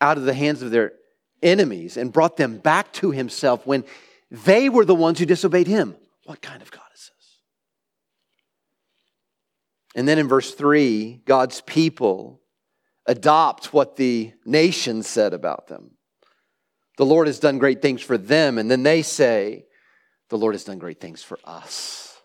out 0.00 0.18
of 0.18 0.24
the 0.24 0.34
hands 0.34 0.62
of 0.62 0.70
their 0.70 0.92
enemies 1.42 1.96
and 1.96 2.12
brought 2.12 2.36
them 2.36 2.58
back 2.58 2.92
to 2.94 3.10
himself 3.10 3.66
when 3.66 3.84
they 4.30 4.68
were 4.68 4.84
the 4.84 4.94
ones 4.94 5.18
who 5.18 5.26
disobeyed 5.26 5.66
him. 5.66 5.96
What 6.24 6.42
kind 6.42 6.62
of 6.62 6.70
God 6.70 6.82
is 6.94 7.10
this? 7.16 7.40
And 9.94 10.08
then 10.08 10.18
in 10.18 10.28
verse 10.28 10.54
3, 10.54 11.22
God's 11.24 11.60
people 11.60 12.40
adopt 13.06 13.72
what 13.72 13.96
the 13.96 14.32
nation 14.44 15.02
said 15.02 15.32
about 15.32 15.68
them. 15.68 15.92
The 16.96 17.06
Lord 17.06 17.26
has 17.26 17.38
done 17.38 17.58
great 17.58 17.82
things 17.82 18.02
for 18.02 18.18
them. 18.18 18.58
And 18.58 18.70
then 18.70 18.82
they 18.82 19.02
say, 19.02 19.66
The 20.28 20.38
Lord 20.38 20.54
has 20.54 20.64
done 20.64 20.78
great 20.78 21.00
things 21.00 21.22
for 21.22 21.38
us. 21.44 22.16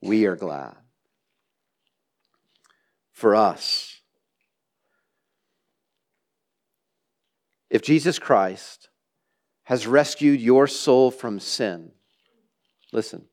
We 0.00 0.26
are 0.26 0.36
glad. 0.36 0.76
For 3.12 3.34
us. 3.34 4.00
If 7.68 7.82
Jesus 7.82 8.18
Christ 8.18 8.89
has 9.70 9.86
rescued 9.86 10.40
your 10.40 10.66
soul 10.66 11.12
from 11.12 11.38
sin, 11.38 11.92
listen, 12.92 13.24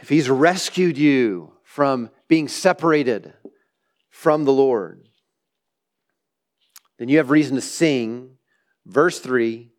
if 0.00 0.08
he's 0.08 0.30
rescued 0.30 0.96
you 0.96 1.52
from 1.64 2.08
being 2.28 2.48
separated 2.48 3.34
from 4.08 4.44
the 4.44 4.52
Lord, 4.52 5.06
then 6.98 7.10
you 7.10 7.18
have 7.18 7.28
reason 7.28 7.56
to 7.56 7.60
sing. 7.60 8.38
Verse 8.86 9.20
3 9.20 9.70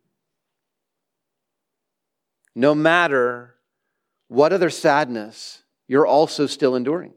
No 2.54 2.76
matter 2.76 3.56
what 4.28 4.52
other 4.52 4.70
sadness 4.70 5.64
you're 5.88 6.06
also 6.06 6.46
still 6.46 6.76
enduring. 6.76 7.14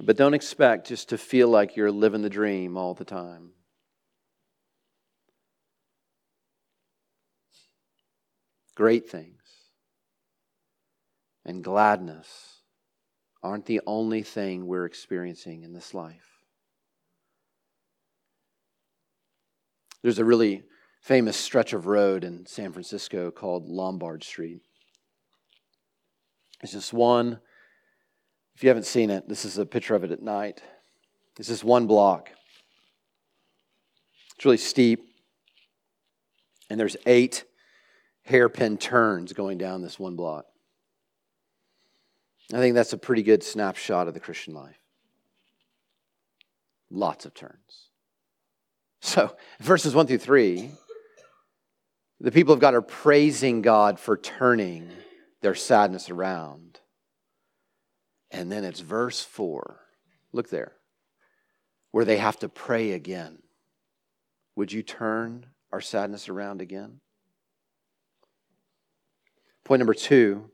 But 0.00 0.16
don't 0.16 0.34
expect 0.34 0.88
just 0.88 1.08
to 1.08 1.18
feel 1.18 1.48
like 1.48 1.76
you're 1.76 1.90
living 1.90 2.22
the 2.22 2.30
dream 2.30 2.76
all 2.76 2.94
the 2.94 3.04
time. 3.04 3.52
Great 8.74 9.08
things 9.08 9.36
and 11.46 11.62
gladness 11.62 12.62
aren't 13.42 13.66
the 13.66 13.80
only 13.86 14.22
thing 14.22 14.66
we're 14.66 14.84
experiencing 14.84 15.62
in 15.62 15.72
this 15.72 15.94
life. 15.94 16.42
There's 20.02 20.18
a 20.18 20.24
really 20.24 20.64
famous 21.00 21.36
stretch 21.36 21.72
of 21.72 21.86
road 21.86 22.24
in 22.24 22.44
San 22.46 22.72
Francisco 22.72 23.30
called 23.30 23.68
Lombard 23.68 24.24
Street. 24.24 24.60
It's 26.62 26.72
just 26.72 26.92
one, 26.92 27.38
if 28.56 28.64
you 28.64 28.70
haven't 28.70 28.86
seen 28.86 29.10
it, 29.10 29.28
this 29.28 29.44
is 29.44 29.58
a 29.58 29.66
picture 29.66 29.94
of 29.94 30.02
it 30.02 30.10
at 30.10 30.22
night. 30.22 30.62
It's 31.38 31.48
just 31.48 31.62
one 31.62 31.86
block. 31.86 32.30
It's 34.34 34.44
really 34.46 34.56
steep. 34.56 35.12
And 36.70 36.80
there's 36.80 36.96
eight 37.04 37.44
hairpin 38.22 38.78
turns 38.78 39.34
going 39.34 39.58
down 39.58 39.82
this 39.82 39.98
one 39.98 40.16
block. 40.16 40.46
I 42.50 42.56
think 42.56 42.74
that's 42.74 42.94
a 42.94 42.98
pretty 42.98 43.22
good 43.22 43.42
snapshot 43.42 44.08
of 44.08 44.14
the 44.14 44.20
Christian 44.20 44.54
life. 44.54 44.78
Lots 46.90 47.26
of 47.26 47.34
turns. 47.34 47.90
So, 49.00 49.36
verses 49.60 49.94
1 49.94 50.06
through 50.06 50.18
3, 50.18 50.70
the 52.20 52.32
people 52.32 52.54
of 52.54 52.60
God 52.60 52.72
are 52.72 52.80
praising 52.80 53.60
God 53.60 54.00
for 54.00 54.16
turning 54.16 54.88
their 55.42 55.54
sadness 55.54 56.08
around. 56.08 56.75
And 58.36 58.52
then 58.52 58.64
it's 58.64 58.80
verse 58.80 59.22
4. 59.22 59.80
Look 60.32 60.50
there, 60.50 60.72
where 61.90 62.04
they 62.04 62.18
have 62.18 62.38
to 62.40 62.50
pray 62.50 62.92
again. 62.92 63.38
Would 64.56 64.72
you 64.72 64.82
turn 64.82 65.46
our 65.72 65.80
sadness 65.80 66.28
around 66.28 66.60
again? 66.60 67.00
Point 69.64 69.80
number 69.80 69.94
two 69.94 70.50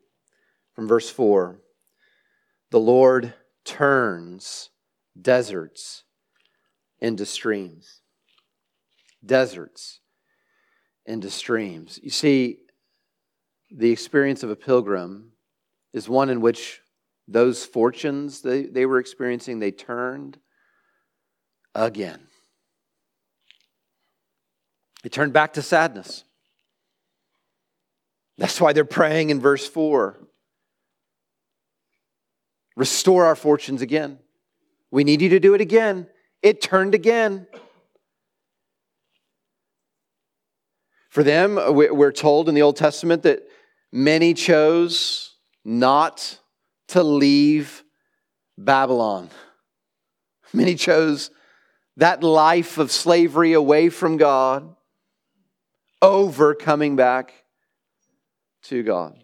from 0.74 0.86
verse 0.86 1.10
4 1.10 1.58
the 2.70 2.80
Lord 2.80 3.34
turns 3.64 4.70
deserts 5.20 6.04
into 7.00 7.26
streams. 7.26 8.00
Deserts 9.26 10.00
into 11.04 11.30
streams. 11.30 11.98
You 12.00 12.10
see, 12.10 12.58
the 13.72 13.90
experience 13.90 14.44
of 14.44 14.50
a 14.50 14.56
pilgrim 14.56 15.32
is 15.92 16.08
one 16.08 16.30
in 16.30 16.40
which 16.40 16.81
those 17.32 17.64
fortunes 17.64 18.42
they, 18.42 18.64
they 18.64 18.86
were 18.86 18.98
experiencing, 18.98 19.58
they 19.58 19.70
turned 19.70 20.38
again. 21.74 22.20
They 25.02 25.08
turned 25.08 25.32
back 25.32 25.54
to 25.54 25.62
sadness. 25.62 26.24
That's 28.38 28.60
why 28.60 28.72
they're 28.72 28.84
praying 28.84 29.30
in 29.30 29.40
verse 29.40 29.66
4 29.66 30.18
Restore 32.74 33.26
our 33.26 33.36
fortunes 33.36 33.82
again. 33.82 34.18
We 34.90 35.04
need 35.04 35.20
you 35.20 35.28
to 35.30 35.40
do 35.40 35.52
it 35.52 35.60
again. 35.60 36.06
It 36.42 36.62
turned 36.62 36.94
again. 36.94 37.46
For 41.10 41.22
them, 41.22 41.56
we're 41.56 42.12
told 42.12 42.48
in 42.48 42.54
the 42.54 42.62
Old 42.62 42.76
Testament 42.76 43.24
that 43.24 43.46
many 43.92 44.32
chose 44.32 45.36
not 45.64 46.38
to 46.92 47.02
leave 47.02 47.84
Babylon. 48.56 49.30
Many 50.52 50.74
chose 50.74 51.30
that 51.96 52.22
life 52.22 52.78
of 52.78 52.90
slavery 52.90 53.52
away 53.52 53.88
from 53.88 54.16
God 54.16 54.74
over 56.00 56.54
coming 56.54 56.96
back 56.96 57.32
to 58.64 58.82
God. 58.82 59.18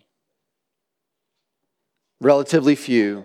Relatively 2.21 2.75
few 2.75 3.25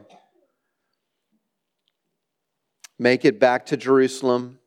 make 3.00 3.26
it 3.26 3.40
back 3.40 3.66
to 3.68 3.78
Jerusalem. 3.78 4.60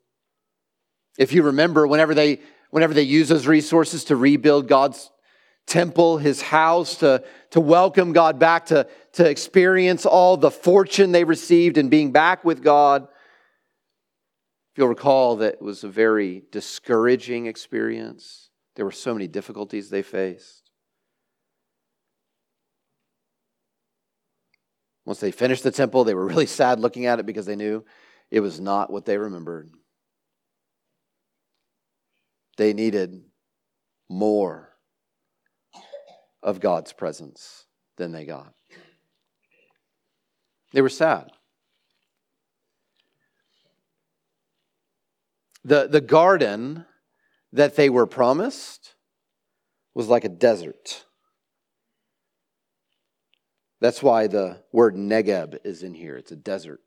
If 1.18 1.32
you 1.32 1.42
remember, 1.44 1.86
whenever 1.86 2.14
they, 2.14 2.40
whenever 2.70 2.92
they 2.92 3.02
use 3.02 3.28
those 3.28 3.46
resources 3.46 4.04
to 4.04 4.16
rebuild 4.16 4.68
God's 4.68 5.10
temple, 5.66 6.18
his 6.18 6.40
house, 6.40 6.96
to, 6.98 7.22
to 7.50 7.60
welcome 7.60 8.12
God 8.12 8.38
back, 8.38 8.66
to, 8.66 8.86
to 9.12 9.28
experience 9.28 10.06
all 10.06 10.36
the 10.36 10.50
fortune 10.50 11.12
they 11.12 11.24
received 11.24 11.76
in 11.76 11.88
being 11.88 12.12
back 12.12 12.44
with 12.44 12.62
God, 12.62 13.02
if 13.02 14.78
you'll 14.78 14.88
recall 14.88 15.36
that 15.36 15.60
was 15.60 15.84
a 15.84 15.88
very 15.88 16.42
discouraging 16.52 17.46
experience. 17.46 18.50
There 18.76 18.84
were 18.84 18.92
so 18.92 19.12
many 19.12 19.26
difficulties 19.26 19.90
they 19.90 20.02
faced. 20.02 20.70
Once 25.04 25.20
they 25.20 25.30
finished 25.30 25.62
the 25.62 25.70
temple, 25.70 26.04
they 26.04 26.14
were 26.14 26.26
really 26.26 26.46
sad 26.46 26.80
looking 26.80 27.06
at 27.06 27.18
it 27.18 27.26
because 27.26 27.46
they 27.46 27.56
knew 27.56 27.84
it 28.30 28.40
was 28.40 28.60
not 28.60 28.92
what 28.92 29.04
they 29.04 29.16
remembered. 29.16 29.70
They 32.56 32.72
needed 32.72 33.22
more 34.08 34.65
of 36.46 36.60
God's 36.60 36.94
presence 36.94 37.66
than 37.98 38.12
they 38.12 38.24
got. 38.24 38.54
They 40.72 40.80
were 40.80 40.88
sad. 40.88 41.30
The, 45.62 45.86
the 45.86 46.00
garden 46.00 46.86
that 47.52 47.76
they 47.76 47.90
were 47.90 48.06
promised 48.06 48.94
was 49.94 50.08
like 50.08 50.24
a 50.24 50.30
desert. 50.30 51.04
That's 53.80 54.02
why 54.02 54.26
the 54.26 54.62
word 54.72 54.94
Negeb 54.94 55.58
is 55.64 55.82
in 55.82 55.92
here. 55.92 56.16
It's 56.16 56.32
a 56.32 56.36
desert. 56.36 56.80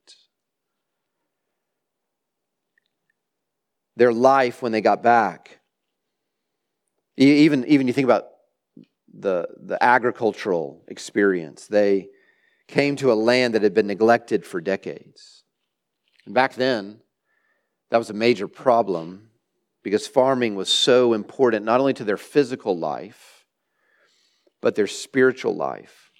their 4.00 4.14
life 4.14 4.62
when 4.62 4.72
they 4.72 4.82
got 4.82 5.04
back. 5.04 5.60
Even, 7.18 7.66
even 7.68 7.86
you 7.86 7.94
think 7.94 8.06
about 8.06 8.28
the, 9.14 9.48
the 9.58 9.82
agricultural 9.84 10.84
experience, 10.88 11.68
they 11.68 12.10
came 12.68 12.96
to 12.98 13.12
a 13.12 13.16
land 13.16 13.54
that 13.56 13.64
had 13.64 13.74
been 13.74 13.88
neglected 13.88 14.46
for 14.46 14.62
decades. 14.62 15.44
And 16.26 16.36
back 16.36 16.56
then, 16.56 17.00
that 17.90 17.98
was 17.98 18.10
a 18.10 18.14
major 18.14 18.48
problem 18.48 19.30
because 19.84 20.08
farming 20.08 20.56
was 20.56 20.70
so 20.70 21.14
important 21.14 21.66
not 21.66 21.80
only 21.80 21.94
to 21.94 22.04
their 22.04 22.18
physical 22.18 22.78
life, 22.78 23.46
but 24.62 24.76
their 24.76 24.88
spiritual 24.88 25.56
life. 25.56 26.12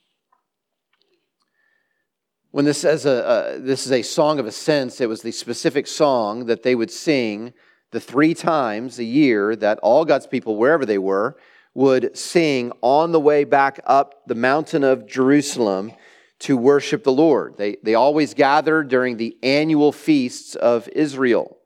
When 2.52 2.66
this 2.66 2.80
says 2.80 3.06
a, 3.06 3.60
this 3.62 3.86
is 3.86 3.92
a 3.92 4.02
song 4.02 4.40
of 4.40 4.48
ascents, 4.48 5.02
it 5.02 5.10
was 5.10 5.22
the 5.22 5.32
specific 5.32 5.86
song 5.86 6.46
that 6.46 6.64
they 6.64 6.74
would 6.74 6.90
sing 6.90 7.54
the 7.92 8.00
three 8.00 8.34
times 8.34 8.98
a 8.98 9.04
year 9.04 9.56
that 9.56 9.80
all 9.80 10.06
God's 10.06 10.26
people, 10.26 10.56
wherever 10.56 10.86
they 10.86 10.98
were, 10.98 11.38
would 11.80 12.18
sing 12.18 12.74
on 12.82 13.14
the 13.14 13.20
way 13.22 13.46
back 13.46 13.80
up 13.86 14.28
the 14.28 14.36
mountain 14.36 14.84
of 14.84 15.08
Jerusalem 15.08 15.94
to 16.40 16.58
worship 16.58 17.06
the 17.06 17.12
Lord. 17.14 17.56
They, 17.56 17.78
they 17.82 17.96
always 17.96 18.34
gathered 18.34 18.90
during 18.90 19.16
the 19.16 19.38
annual 19.42 19.94
feasts 19.94 20.56
of 20.56 20.90
Israel. 20.90 21.58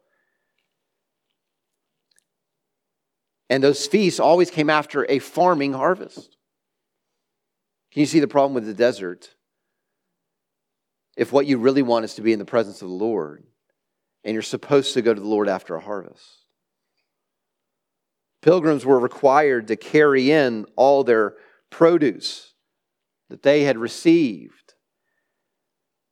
And 3.49 3.63
those 3.63 3.88
feasts 3.88 4.19
always 4.19 4.52
came 4.52 4.69
after 4.69 5.04
a 5.10 5.17
farming 5.17 5.73
harvest. 5.73 6.38
Can 7.91 8.02
you 8.02 8.06
see 8.06 8.19
the 8.19 8.28
problem 8.28 8.54
with 8.54 8.67
the 8.67 8.76
desert? 8.76 9.34
If 11.17 11.34
what 11.34 11.47
you 11.47 11.58
really 11.58 11.82
want 11.82 12.06
is 12.06 12.13
to 12.15 12.21
be 12.21 12.34
in 12.34 12.39
the 12.39 12.45
presence 12.45 12.84
of 12.84 12.88
the 12.88 12.93
Lord, 12.93 13.43
and 14.23 14.34
you're 14.34 14.43
supposed 14.43 14.93
to 14.93 15.02
go 15.02 15.12
to 15.12 15.19
the 15.19 15.28
Lord 15.28 15.49
after 15.49 15.73
a 15.73 15.82
harvest. 15.82 16.43
Pilgrims 18.43 18.86
were 18.86 18.99
required 18.99 19.69
to 19.69 19.77
carry 19.77 20.29
in 20.29 20.65
all 20.75 21.06
their 21.06 21.36
produce 21.71 22.53
that 23.29 23.41
they 23.41 23.63
had 23.63 23.77
received 23.77 24.73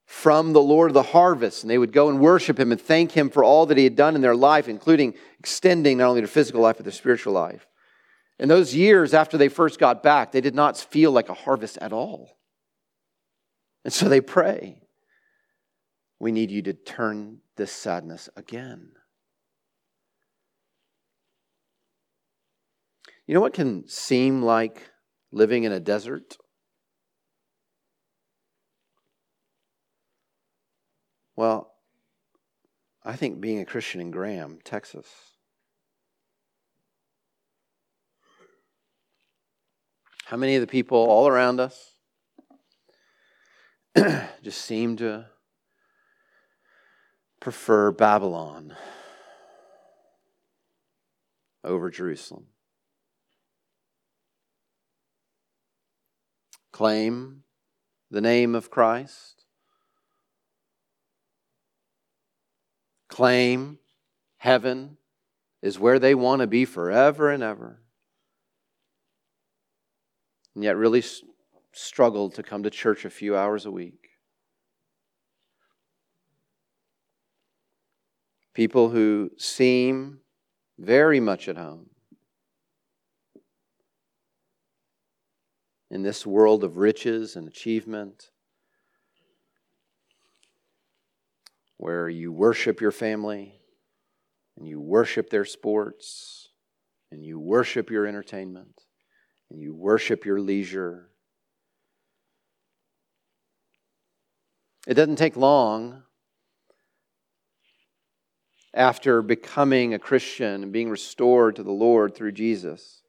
from 0.06 0.54
the 0.54 0.62
Lord 0.62 0.90
of 0.90 0.94
the 0.94 1.04
harvest. 1.04 1.62
And 1.62 1.70
they 1.70 1.78
would 1.78 1.92
go 1.92 2.08
and 2.08 2.22
worship 2.22 2.58
him 2.58 2.72
and 2.72 2.80
thank 2.80 3.12
him 3.12 3.30
for 3.30 3.44
all 3.44 3.66
that 3.66 3.78
he 3.78 3.84
had 3.84 3.98
done 3.98 4.16
in 4.16 4.22
their 4.22 4.36
life, 4.36 4.70
including 4.70 5.14
extending 5.40 5.98
not 5.98 6.08
only 6.08 6.22
their 6.22 6.28
physical 6.28 6.62
life, 6.62 6.78
but 6.78 6.86
their 6.86 6.94
spiritual 6.94 7.34
life. 7.34 7.68
In 8.40 8.48
those 8.48 8.74
years 8.74 9.14
after 9.14 9.38
they 9.38 9.50
first 9.50 9.78
got 9.78 10.02
back, 10.02 10.32
they 10.32 10.42
did 10.42 10.56
not 10.56 10.78
feel 10.78 11.12
like 11.12 11.28
a 11.28 11.34
harvest 11.34 11.78
at 11.80 11.92
all. 11.92 12.38
And 13.84 13.92
so 13.94 14.08
they 14.08 14.22
pray, 14.22 14.84
We 16.18 16.32
need 16.32 16.50
you 16.50 16.62
to 16.62 16.74
turn 16.74 17.40
this 17.58 17.74
sadness 17.74 18.30
again. 18.38 18.94
You 23.32 23.36
know 23.36 23.42
what 23.42 23.54
can 23.54 23.88
seem 23.88 24.42
like 24.42 24.90
living 25.32 25.64
in 25.64 25.72
a 25.72 25.80
desert? 25.80 26.36
Well, 31.38 31.72
I 33.06 33.16
think 33.16 33.40
being 33.40 33.62
a 33.62 33.66
Christian 33.66 34.02
in 34.02 34.12
Graham, 34.12 34.60
Texas. 34.66 35.08
How 40.26 40.36
many 40.36 40.56
of 40.56 40.62
the 40.62 40.68
people 40.68 40.98
all 40.98 41.30
around 41.30 41.62
us 41.62 41.96
just 44.44 44.60
seem 44.60 44.98
to 44.98 45.28
prefer 47.40 47.94
Babylon 47.94 48.76
over 51.64 51.90
Jerusalem? 51.90 52.48
Claim 56.82 57.44
the 58.10 58.22
name 58.22 58.56
of 58.56 58.72
Christ. 58.72 59.46
Claim 63.08 63.78
heaven 64.38 64.98
is 65.62 65.78
where 65.78 66.00
they 66.00 66.16
want 66.16 66.40
to 66.40 66.48
be 66.48 66.66
forever 66.66 67.30
and 67.30 67.44
ever 67.44 67.84
and 70.56 70.64
yet 70.64 70.76
really 70.76 71.04
struggled 71.72 72.34
to 72.34 72.42
come 72.42 72.64
to 72.64 72.72
church 72.72 73.06
a 73.06 73.12
few 73.12 73.38
hours 73.38 73.68
a 73.68 73.72
week. 73.72 74.18
People 78.56 78.90
who 78.90 79.30
seem 79.38 80.22
very 80.80 81.20
much 81.20 81.48
at 81.48 81.58
home 81.58 81.91
in 85.92 86.02
this 86.02 86.26
world 86.26 86.64
of 86.64 86.78
riches 86.78 87.36
and 87.36 87.48
achievement, 87.48 88.32
where 91.76 92.08
you 92.08 92.32
worship 92.32 92.80
your 92.80 92.92
family 92.92 93.60
and 94.58 94.66
you 94.66 94.80
worship 94.80 95.30
their 95.30 95.44
sports 95.44 96.50
and 97.12 97.26
you 97.26 97.38
worship 97.38 97.90
your 97.90 98.08
entertainment 98.08 98.86
and 99.50 99.60
you 99.60 99.76
worship 99.76 100.24
your 100.26 100.40
leisure. 100.40 101.10
It 104.88 104.94
doesn't 104.94 105.18
take 105.18 105.36
long 105.36 106.04
after 108.74 109.22
becoming 109.22 109.94
a 109.94 110.00
Christian 110.00 110.64
and 110.64 110.72
being 110.72 110.90
restored 110.90 111.58
to 111.58 111.64
the 111.64 111.72
Lord 111.72 112.16
through 112.16 112.32
Jesus 112.32 113.02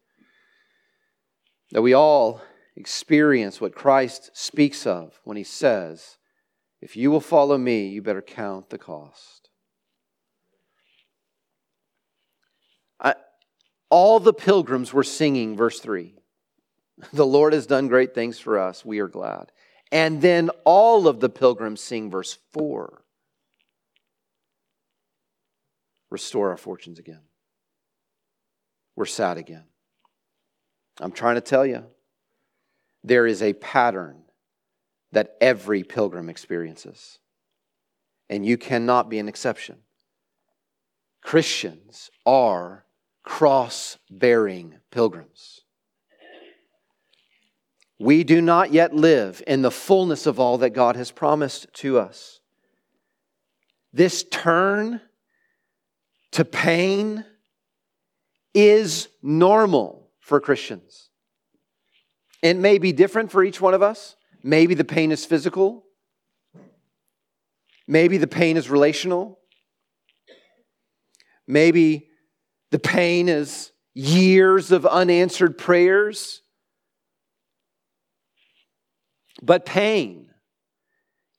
that 1.71 1.83
we 1.83 1.95
all 1.95 2.42
experience 2.76 3.61
what 3.61 3.74
Christ 3.74 4.30
speaks 4.32 4.87
of 4.87 5.20
when 5.24 5.37
he 5.37 5.44
says, 5.44 6.16
If 6.80 6.96
you 6.96 7.11
will 7.11 7.20
follow 7.20 7.58
me, 7.58 7.88
you 7.88 8.02
better 8.02 8.22
count 8.22 8.70
the 8.70 8.78
cost. 8.78 9.50
I, 13.00 13.14
all 13.90 14.20
the 14.20 14.32
pilgrims 14.32 14.92
were 14.92 15.04
singing, 15.04 15.56
verse 15.56 15.80
3. 15.80 16.14
The 17.12 17.26
Lord 17.26 17.52
has 17.52 17.66
done 17.66 17.88
great 17.88 18.14
things 18.14 18.38
for 18.38 18.58
us. 18.58 18.85
We 18.85 19.00
are 19.00 19.08
glad. 19.08 19.50
And 19.90 20.22
then 20.22 20.50
all 20.64 21.08
of 21.08 21.20
the 21.20 21.28
pilgrims 21.28 21.80
sing 21.80 22.11
verse 22.11 22.38
4 22.52 23.02
Restore 26.11 26.50
our 26.50 26.58
fortunes 26.58 26.98
again. 26.98 27.22
We're 28.96 29.06
sad 29.06 29.38
again. 29.38 29.64
I'm 31.00 31.12
trying 31.12 31.37
to 31.37 31.40
tell 31.40 31.64
you, 31.64 31.85
there 33.05 33.27
is 33.27 33.43
a 33.43 33.53
pattern 33.55 34.23
that 35.12 35.37
every 35.41 35.83
pilgrim 35.83 36.29
experiences. 36.29 37.19
And 38.31 38.47
you 38.47 38.57
cannot 38.57 39.11
be 39.11 39.19
an 39.19 39.29
exception. 39.29 39.79
Christians 41.23 42.11
are 42.25 42.85
cross 43.23 43.99
bearing 44.11 44.77
pilgrims. 44.91 45.61
We 47.99 48.25
do 48.25 48.41
not 48.41 48.73
yet 48.73 48.95
live 48.95 49.43
in 49.47 49.62
the 49.62 49.71
fullness 49.71 50.27
of 50.27 50.41
all 50.41 50.59
that 50.59 50.71
God 50.71 50.97
has 50.97 51.12
promised 51.12 51.73
to 51.75 51.99
us. 51.99 52.41
This 53.93 54.25
turn 54.25 55.01
to 56.33 56.45
pain 56.45 57.25
is 58.55 59.09
normal 59.23 60.11
for 60.19 60.41
Christians. 60.41 61.11
It 62.42 62.57
may 62.57 62.78
be 62.78 62.92
different 62.92 63.31
for 63.31 63.42
each 63.44 63.61
one 63.61 63.74
of 63.74 63.83
us. 63.83 64.16
Maybe 64.42 64.74
the 64.74 64.85
pain 64.85 65.12
is 65.12 65.24
physical. 65.24 65.85
Maybe 67.87 68.18
the 68.18 68.26
pain 68.26 68.57
is 68.57 68.68
relational. 68.68 69.38
Maybe 71.46 72.09
the 72.70 72.78
pain 72.78 73.28
is 73.28 73.70
years 73.94 74.72
of 74.72 74.87
unanswered 74.87 75.59
prayers 75.59 76.42
but 79.42 79.66
pain 79.66 80.31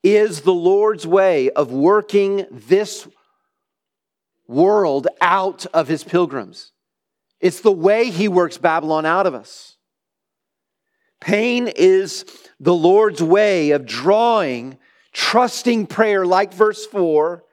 is 0.04 0.42
the 0.42 0.54
Lord's 0.54 1.08
way 1.08 1.50
of 1.52 1.72
working 1.72 2.46
this 2.52 3.08
world 4.46 5.08
out 5.22 5.66
of 5.68 5.88
his 5.88 6.04
pilgrims. 6.04 6.74
It's 7.40 7.62
the 7.62 7.72
way 7.72 8.10
he 8.10 8.28
works 8.28 8.58
Babylon 8.58 9.06
out 9.06 9.26
of 9.26 9.34
us. 9.34 9.73
Pain 11.24 11.70
is 11.70 12.26
the 12.60 12.74
Lord's 12.74 13.24
way 13.24 13.72
of 13.72 13.86
drawing 13.86 14.78
trusting 15.14 15.86
prayer, 15.88 16.26
like 16.26 16.54
verse 16.54 16.86
4, 16.86 17.46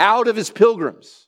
out 0.00 0.28
of 0.28 0.36
his 0.36 0.48
pilgrims. 0.48 1.26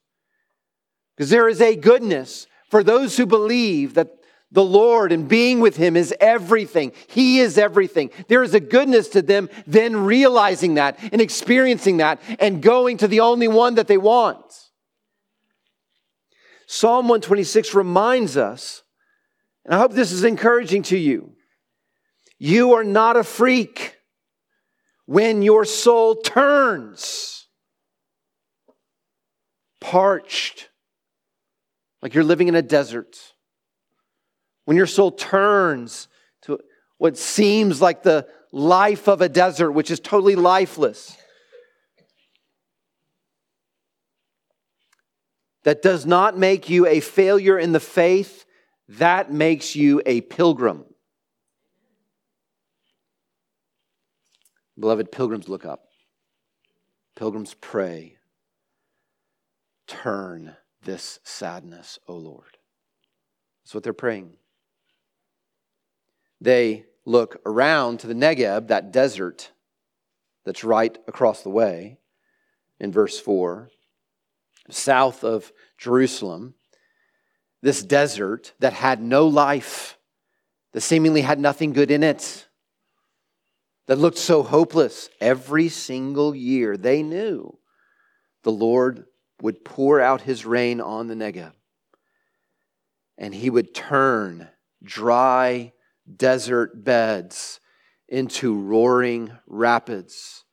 Because 1.14 1.28
there 1.28 1.46
is 1.46 1.60
a 1.60 1.76
goodness 1.76 2.46
for 2.70 2.82
those 2.82 3.18
who 3.18 3.26
believe 3.26 3.94
that 3.94 4.08
the 4.50 4.64
Lord 4.64 5.12
and 5.12 5.28
being 5.28 5.58
with 5.58 5.76
Him 5.76 5.96
is 5.96 6.14
everything. 6.20 6.92
He 7.08 7.40
is 7.40 7.58
everything. 7.58 8.10
There 8.28 8.44
is 8.44 8.54
a 8.54 8.60
goodness 8.60 9.08
to 9.08 9.20
them, 9.20 9.50
then 9.66 9.96
realizing 9.96 10.74
that 10.74 10.96
and 11.12 11.20
experiencing 11.20 11.96
that 11.96 12.20
and 12.38 12.62
going 12.62 12.98
to 12.98 13.08
the 13.08 13.18
only 13.18 13.48
one 13.48 13.74
that 13.74 13.88
they 13.88 13.98
want. 13.98 14.44
Psalm 16.68 17.08
126 17.08 17.74
reminds 17.74 18.36
us, 18.36 18.83
and 19.64 19.74
I 19.74 19.78
hope 19.78 19.92
this 19.92 20.12
is 20.12 20.24
encouraging 20.24 20.82
to 20.84 20.98
you. 20.98 21.32
You 22.38 22.74
are 22.74 22.84
not 22.84 23.16
a 23.16 23.24
freak 23.24 23.96
when 25.06 25.42
your 25.42 25.64
soul 25.64 26.16
turns 26.16 27.46
parched, 29.80 30.68
like 32.02 32.14
you're 32.14 32.24
living 32.24 32.48
in 32.48 32.54
a 32.54 32.62
desert. 32.62 33.16
When 34.64 34.76
your 34.76 34.86
soul 34.86 35.12
turns 35.12 36.08
to 36.42 36.58
what 36.96 37.18
seems 37.18 37.82
like 37.82 38.02
the 38.02 38.26
life 38.50 39.08
of 39.08 39.20
a 39.20 39.28
desert, 39.28 39.72
which 39.72 39.90
is 39.90 40.00
totally 40.00 40.36
lifeless, 40.36 41.16
that 45.64 45.82
does 45.82 46.06
not 46.06 46.38
make 46.38 46.68
you 46.68 46.86
a 46.86 47.00
failure 47.00 47.58
in 47.58 47.72
the 47.72 47.80
faith, 47.80 48.43
that 48.88 49.32
makes 49.32 49.74
you 49.74 50.02
a 50.04 50.20
pilgrim. 50.22 50.84
Beloved, 54.78 55.12
pilgrims 55.12 55.48
look 55.48 55.64
up. 55.64 55.84
Pilgrims 57.16 57.54
pray. 57.54 58.16
Turn 59.86 60.56
this 60.82 61.20
sadness, 61.22 61.98
O 62.08 62.16
Lord. 62.16 62.58
That's 63.62 63.74
what 63.74 63.84
they're 63.84 63.92
praying. 63.92 64.36
They 66.40 66.84
look 67.06 67.40
around 67.46 68.00
to 68.00 68.06
the 68.06 68.14
Negeb, 68.14 68.68
that 68.68 68.92
desert 68.92 69.52
that's 70.44 70.64
right 70.64 70.96
across 71.08 71.42
the 71.42 71.50
way, 71.50 71.98
in 72.78 72.92
verse 72.92 73.18
4, 73.18 73.70
south 74.68 75.24
of 75.24 75.52
Jerusalem. 75.78 76.54
This 77.64 77.82
desert 77.82 78.52
that 78.58 78.74
had 78.74 79.00
no 79.00 79.26
life, 79.26 79.96
that 80.74 80.82
seemingly 80.82 81.22
had 81.22 81.40
nothing 81.40 81.72
good 81.72 81.90
in 81.90 82.02
it 82.02 82.46
that 83.86 83.96
looked 83.96 84.18
so 84.18 84.42
hopeless. 84.42 85.08
Every 85.18 85.70
single 85.70 86.34
year, 86.34 86.76
they 86.76 87.02
knew 87.02 87.56
the 88.42 88.52
Lord 88.52 89.06
would 89.40 89.64
pour 89.64 89.98
out 89.98 90.20
his 90.20 90.44
rain 90.44 90.78
on 90.82 91.06
the 91.06 91.14
Negev. 91.14 91.52
And 93.16 93.34
he 93.34 93.48
would 93.48 93.74
turn 93.74 94.50
dry 94.82 95.72
desert 96.18 96.84
beds 96.84 97.60
into 98.10 98.54
roaring 98.54 99.32
rapids. 99.46 100.44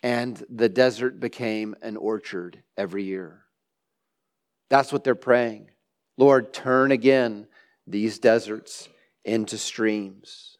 And 0.00 0.40
the 0.48 0.68
desert 0.68 1.18
became 1.18 1.74
an 1.82 1.96
orchard 1.96 2.62
every 2.76 3.02
year. 3.02 3.46
That's 4.70 4.92
what 4.92 5.02
they're 5.02 5.16
praying. 5.16 5.71
Lord, 6.22 6.52
turn 6.52 6.92
again 6.92 7.48
these 7.84 8.20
deserts 8.20 8.88
into 9.24 9.58
streams. 9.58 10.56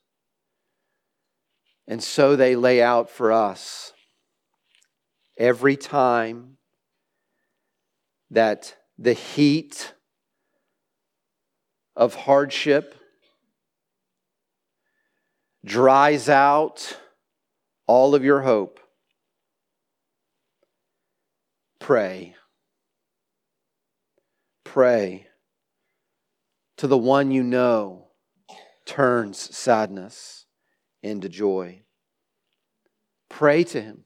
And 1.86 2.02
so 2.02 2.34
they 2.34 2.56
lay 2.56 2.82
out 2.82 3.08
for 3.08 3.30
us 3.30 3.92
every 5.38 5.76
time 5.76 6.56
that 8.32 8.74
the 8.98 9.12
heat 9.12 9.94
of 11.94 12.16
hardship 12.16 12.96
dries 15.64 16.28
out 16.28 16.98
all 17.86 18.16
of 18.16 18.24
your 18.24 18.40
hope. 18.40 18.80
Pray. 21.78 22.34
Pray 24.64 25.28
to 26.78 26.86
the 26.86 26.98
one 26.98 27.30
you 27.30 27.42
know 27.42 28.08
turns 28.84 29.38
sadness 29.56 30.46
into 31.02 31.28
joy. 31.28 31.82
Pray 33.28 33.64
to 33.64 33.80
Him. 33.80 34.04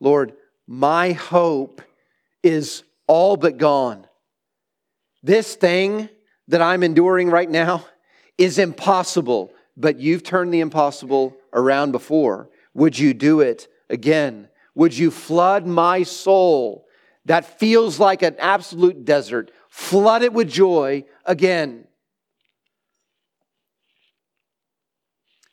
Lord, 0.00 0.34
my 0.66 1.12
hope 1.12 1.82
is 2.42 2.84
all 3.06 3.36
but 3.36 3.58
gone. 3.58 4.06
This 5.22 5.54
thing 5.54 6.08
that 6.48 6.60
I'm 6.60 6.82
enduring 6.82 7.30
right 7.30 7.48
now 7.48 7.86
is 8.36 8.58
impossible, 8.58 9.52
but 9.76 9.98
you've 9.98 10.22
turned 10.22 10.52
the 10.52 10.60
impossible 10.60 11.36
around 11.52 11.92
before. 11.92 12.50
Would 12.74 12.98
you 12.98 13.14
do 13.14 13.40
it 13.40 13.68
again? 13.88 14.48
Would 14.74 14.96
you 14.96 15.10
flood 15.10 15.66
my 15.66 16.02
soul 16.02 16.86
that 17.24 17.58
feels 17.58 17.98
like 17.98 18.22
an 18.22 18.36
absolute 18.38 19.04
desert? 19.04 19.50
Flood 19.74 20.22
it 20.22 20.32
with 20.32 20.48
joy 20.48 21.04
again. 21.24 21.88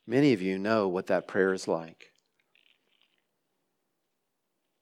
Many 0.06 0.34
of 0.34 0.44
you 0.44 0.60
know 0.60 0.88
what 0.88 1.08
that 1.08 1.28
prayer 1.28 1.54
is 1.54 1.68
like. 1.68 2.12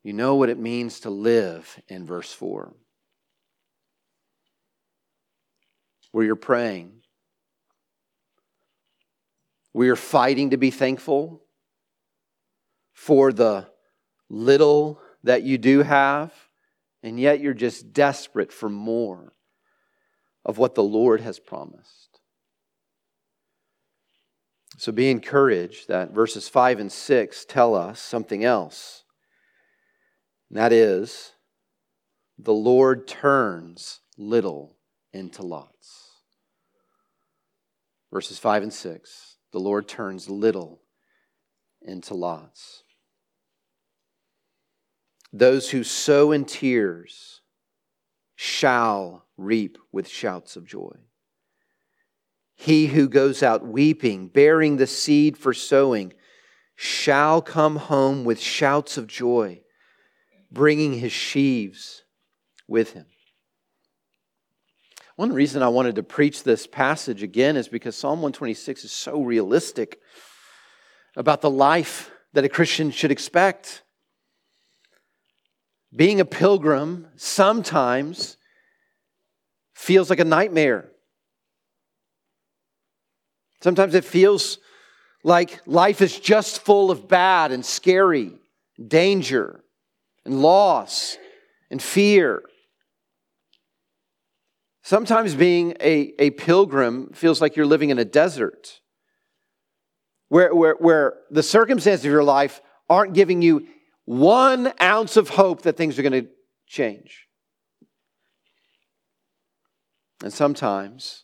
You 0.04 0.12
know 0.12 0.34
what 0.34 0.50
it 0.50 0.58
means 0.58 1.00
to 1.00 1.10
live 1.10 1.80
in 1.88 2.04
verse 2.04 2.30
4, 2.34 2.74
where 6.12 6.24
you're 6.26 6.36
praying, 6.36 7.00
where 9.72 9.86
you're 9.86 9.96
fighting 9.96 10.50
to 10.50 10.58
be 10.58 10.70
thankful 10.70 11.42
for 12.92 13.32
the 13.32 13.68
little 14.28 15.00
that 15.24 15.44
you 15.44 15.56
do 15.56 15.82
have, 15.82 16.30
and 17.02 17.18
yet 17.18 17.40
you're 17.40 17.54
just 17.54 17.92
desperate 17.92 18.52
for 18.52 18.68
more 18.68 19.32
of 20.44 20.58
what 20.58 20.74
the 20.74 20.82
Lord 20.82 21.20
has 21.20 21.38
promised. 21.38 22.20
So 24.78 24.92
be 24.92 25.10
encouraged 25.10 25.88
that 25.88 26.12
verses 26.12 26.48
5 26.48 26.80
and 26.80 26.92
6 26.92 27.44
tell 27.46 27.74
us 27.74 28.00
something 28.00 28.44
else. 28.44 29.04
And 30.48 30.58
that 30.58 30.72
is, 30.72 31.32
the 32.38 32.54
Lord 32.54 33.06
turns 33.06 34.00
little 34.16 34.76
into 35.12 35.42
lots. 35.42 36.10
Verses 38.10 38.38
5 38.38 38.64
and 38.64 38.72
6 38.72 39.36
the 39.52 39.58
Lord 39.58 39.88
turns 39.88 40.28
little 40.28 40.82
into 41.82 42.14
lots. 42.14 42.84
Those 45.32 45.70
who 45.70 45.84
sow 45.84 46.32
in 46.32 46.44
tears 46.44 47.40
shall 48.34 49.26
reap 49.36 49.78
with 49.92 50.08
shouts 50.08 50.56
of 50.56 50.64
joy. 50.64 50.96
He 52.54 52.86
who 52.86 53.08
goes 53.08 53.42
out 53.42 53.66
weeping, 53.66 54.28
bearing 54.28 54.76
the 54.76 54.86
seed 54.86 55.38
for 55.38 55.54
sowing, 55.54 56.12
shall 56.74 57.42
come 57.42 57.76
home 57.76 58.24
with 58.24 58.40
shouts 58.40 58.96
of 58.96 59.06
joy, 59.06 59.62
bringing 60.50 60.94
his 60.94 61.12
sheaves 61.12 62.02
with 62.66 62.92
him. 62.92 63.06
One 65.16 65.32
reason 65.32 65.62
I 65.62 65.68
wanted 65.68 65.96
to 65.96 66.02
preach 66.02 66.42
this 66.42 66.66
passage 66.66 67.22
again 67.22 67.56
is 67.56 67.68
because 67.68 67.94
Psalm 67.94 68.22
126 68.22 68.84
is 68.84 68.92
so 68.92 69.20
realistic 69.22 70.00
about 71.16 71.42
the 71.42 71.50
life 71.50 72.10
that 72.32 72.44
a 72.44 72.48
Christian 72.48 72.90
should 72.90 73.10
expect. 73.10 73.82
Being 75.94 76.20
a 76.20 76.24
pilgrim 76.24 77.08
sometimes 77.16 78.36
feels 79.74 80.10
like 80.10 80.20
a 80.20 80.24
nightmare. 80.24 80.90
Sometimes 83.62 83.94
it 83.94 84.04
feels 84.04 84.58
like 85.22 85.60
life 85.66 86.00
is 86.00 86.18
just 86.18 86.62
full 86.62 86.90
of 86.90 87.08
bad 87.08 87.52
and 87.52 87.64
scary, 87.64 88.32
danger 88.84 89.62
and 90.24 90.40
loss 90.40 91.18
and 91.70 91.82
fear. 91.82 92.42
Sometimes 94.82 95.34
being 95.34 95.72
a, 95.80 96.14
a 96.18 96.30
pilgrim 96.30 97.10
feels 97.12 97.40
like 97.40 97.56
you're 97.56 97.66
living 97.66 97.90
in 97.90 97.98
a 97.98 98.04
desert 98.04 98.80
where, 100.28 100.54
where, 100.54 100.74
where 100.74 101.14
the 101.30 101.42
circumstances 101.42 102.04
of 102.04 102.10
your 102.10 102.24
life 102.24 102.62
aren't 102.88 103.12
giving 103.12 103.42
you 103.42 103.66
one 104.10 104.72
ounce 104.82 105.16
of 105.16 105.28
hope 105.28 105.62
that 105.62 105.76
things 105.76 105.96
are 105.96 106.02
going 106.02 106.24
to 106.24 106.28
change. 106.66 107.28
And 110.24 110.32
sometimes 110.32 111.22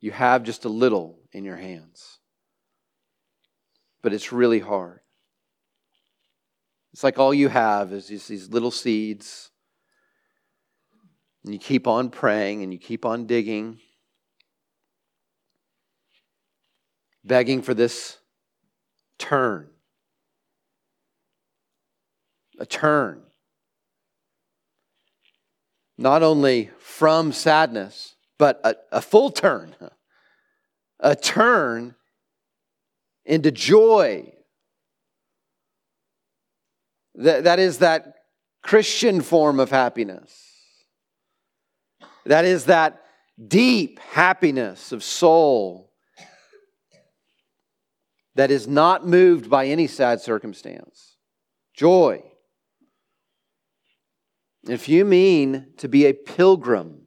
you 0.00 0.10
have 0.10 0.42
just 0.42 0.64
a 0.64 0.68
little 0.68 1.20
in 1.32 1.44
your 1.44 1.54
hands. 1.54 2.18
But 4.02 4.12
it's 4.12 4.32
really 4.32 4.58
hard. 4.58 4.98
It's 6.92 7.04
like 7.04 7.20
all 7.20 7.32
you 7.32 7.48
have 7.48 7.92
is 7.92 8.08
these, 8.08 8.48
little 8.48 8.72
seeds. 8.72 9.52
And 11.44 11.52
you 11.52 11.60
keep 11.60 11.86
on 11.86 12.10
praying 12.10 12.64
and 12.64 12.72
you 12.72 12.80
keep 12.80 13.04
on 13.04 13.26
digging, 13.26 13.78
begging 17.24 17.62
for 17.62 17.74
this 17.74 18.18
turn. 19.20 19.68
A 22.58 22.66
turn. 22.66 23.22
Not 25.96 26.22
only 26.22 26.70
from 26.78 27.32
sadness, 27.32 28.14
but 28.38 28.60
a, 28.64 28.74
a 28.92 29.00
full 29.00 29.30
turn, 29.30 29.76
a 31.00 31.14
turn 31.14 31.94
into 33.24 33.50
joy. 33.50 34.32
That, 37.16 37.44
that 37.44 37.58
is 37.58 37.78
that 37.78 38.14
Christian 38.62 39.20
form 39.20 39.60
of 39.60 39.70
happiness. 39.70 40.40
That 42.26 42.44
is 42.44 42.64
that 42.64 43.02
deep 43.48 43.98
happiness 44.00 44.90
of 44.92 45.04
soul 45.04 45.92
that 48.34 48.50
is 48.50 48.66
not 48.66 49.06
moved 49.06 49.48
by 49.48 49.66
any 49.66 49.86
sad 49.86 50.20
circumstance. 50.20 51.16
Joy. 51.74 52.22
If 54.66 54.88
you 54.88 55.04
mean 55.04 55.66
to 55.78 55.88
be 55.88 56.06
a 56.06 56.14
pilgrim 56.14 57.02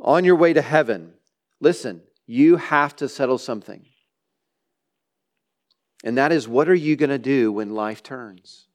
on 0.00 0.24
your 0.24 0.36
way 0.36 0.52
to 0.52 0.62
heaven, 0.62 1.14
listen, 1.60 2.02
you 2.26 2.56
have 2.56 2.96
to 2.96 3.08
settle 3.08 3.38
something. 3.38 3.86
And 6.04 6.18
that 6.18 6.32
is 6.32 6.48
what 6.48 6.68
are 6.68 6.74
you 6.74 6.96
going 6.96 7.10
to 7.10 7.18
do 7.18 7.52
when 7.52 7.74
life 7.74 8.02
turns? 8.02 8.66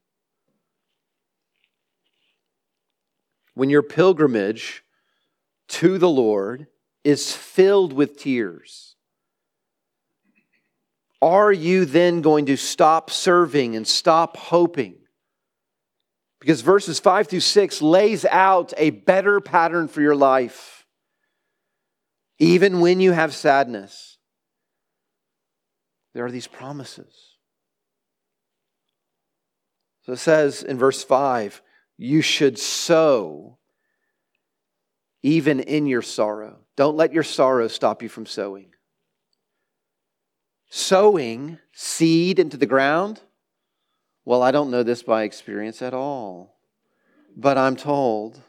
When 3.53 3.69
your 3.69 3.83
pilgrimage 3.83 4.83
to 5.69 5.97
the 5.97 6.09
Lord 6.09 6.67
is 7.03 7.33
filled 7.33 7.93
with 7.93 8.17
tears, 8.17 8.95
are 11.21 11.51
you 11.51 11.85
then 11.85 12.21
going 12.21 12.47
to 12.47 12.57
stop 12.57 13.09
serving 13.09 13.75
and 13.75 13.87
stop 13.87 14.35
hoping? 14.35 14.95
Because 16.43 16.59
verses 16.59 16.99
5 16.99 17.27
through 17.27 17.39
6 17.39 17.81
lays 17.81 18.25
out 18.25 18.73
a 18.75 18.89
better 18.89 19.39
pattern 19.39 19.87
for 19.87 20.01
your 20.01 20.13
life. 20.13 20.85
Even 22.37 22.81
when 22.81 22.99
you 22.99 23.13
have 23.13 23.33
sadness, 23.33 24.17
there 26.13 26.25
are 26.25 26.31
these 26.31 26.47
promises. 26.47 27.15
So 30.01 30.11
it 30.11 30.17
says 30.17 30.63
in 30.63 30.77
verse 30.77 31.01
5 31.01 31.61
you 31.97 32.21
should 32.21 32.59
sow 32.59 33.57
even 35.21 35.61
in 35.61 35.87
your 35.87 36.01
sorrow. 36.01 36.59
Don't 36.75 36.97
let 36.97 37.13
your 37.13 37.23
sorrow 37.23 37.69
stop 37.69 38.03
you 38.03 38.09
from 38.09 38.25
sowing. 38.25 38.71
Sowing 40.69 41.59
seed 41.71 42.37
into 42.37 42.57
the 42.57 42.65
ground 42.65 43.21
well, 44.25 44.41
I 44.41 44.51
don't 44.51 44.71
know 44.71 44.83
this 44.83 45.03
by 45.03 45.23
experience 45.23 45.81
at 45.81 45.93
all, 45.93 46.55
but 47.35 47.57
I'm 47.57 47.75
told 47.75 48.39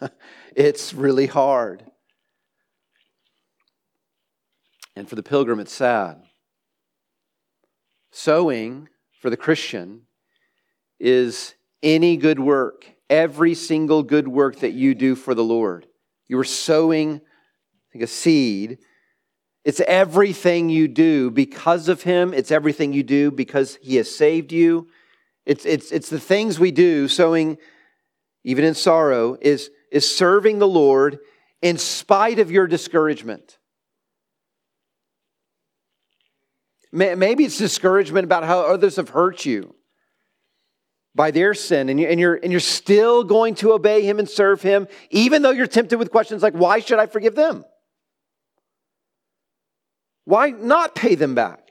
it's 0.56 0.94
really 0.94 1.26
hard. 1.26 1.84
And 4.96 5.08
for 5.08 5.16
the 5.16 5.22
pilgrim, 5.22 5.58
it's 5.58 5.72
sad. 5.72 6.22
Sowing 8.12 8.88
for 9.20 9.28
the 9.28 9.36
Christian 9.36 10.02
is 11.00 11.54
any 11.82 12.16
good 12.16 12.38
work, 12.38 12.86
every 13.10 13.54
single 13.54 14.04
good 14.04 14.28
work 14.28 14.60
that 14.60 14.72
you 14.72 14.94
do 14.94 15.16
for 15.16 15.34
the 15.34 15.42
Lord. 15.42 15.86
You 16.28 16.38
are 16.38 16.44
sowing 16.44 17.20
like 17.92 18.04
a 18.04 18.06
seed. 18.06 18.78
It's 19.64 19.80
everything 19.80 20.70
you 20.70 20.86
do 20.86 21.30
because 21.30 21.88
of 21.88 22.02
Him. 22.02 22.32
It's 22.32 22.52
everything 22.52 22.92
you 22.92 23.02
do 23.02 23.32
because 23.32 23.78
He 23.82 23.96
has 23.96 24.14
saved 24.14 24.52
you. 24.52 24.86
It's, 25.46 25.64
it's, 25.66 25.92
it's 25.92 26.08
the 26.08 26.20
things 26.20 26.58
we 26.58 26.70
do, 26.70 27.08
sowing 27.08 27.58
even 28.44 28.64
in 28.64 28.74
sorrow, 28.74 29.36
is, 29.40 29.70
is 29.90 30.10
serving 30.10 30.58
the 30.58 30.68
Lord 30.68 31.18
in 31.62 31.78
spite 31.78 32.38
of 32.38 32.50
your 32.50 32.66
discouragement. 32.66 33.58
Maybe 36.92 37.44
it's 37.44 37.58
discouragement 37.58 38.24
about 38.24 38.44
how 38.44 38.60
others 38.60 38.96
have 38.96 39.08
hurt 39.08 39.44
you 39.44 39.74
by 41.14 41.30
their 41.30 41.54
sin, 41.54 41.88
and, 41.88 42.00
you, 42.00 42.08
and, 42.08 42.18
you're, 42.18 42.34
and 42.34 42.52
you're 42.52 42.60
still 42.60 43.22
going 43.24 43.54
to 43.56 43.72
obey 43.72 44.02
Him 44.02 44.18
and 44.18 44.28
serve 44.28 44.62
Him, 44.62 44.88
even 45.10 45.42
though 45.42 45.50
you're 45.50 45.66
tempted 45.66 45.98
with 45.98 46.10
questions 46.10 46.42
like, 46.42 46.54
why 46.54 46.80
should 46.80 46.98
I 46.98 47.06
forgive 47.06 47.34
them? 47.34 47.64
Why 50.24 50.50
not 50.50 50.94
pay 50.94 51.14
them 51.14 51.34
back? 51.34 51.63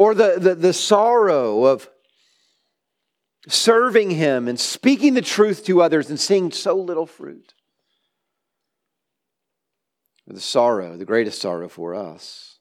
Or 0.00 0.14
the, 0.14 0.36
the, 0.38 0.54
the 0.54 0.72
sorrow 0.72 1.66
of 1.66 1.86
serving 3.46 4.12
Him 4.12 4.48
and 4.48 4.58
speaking 4.58 5.12
the 5.12 5.20
truth 5.20 5.66
to 5.66 5.82
others 5.82 6.08
and 6.08 6.18
seeing 6.18 6.50
so 6.52 6.74
little 6.74 7.04
fruit. 7.04 7.52
The 10.26 10.40
sorrow, 10.40 10.96
the 10.96 11.04
greatest 11.04 11.38
sorrow 11.38 11.68
for 11.68 11.94
us, 11.94 12.60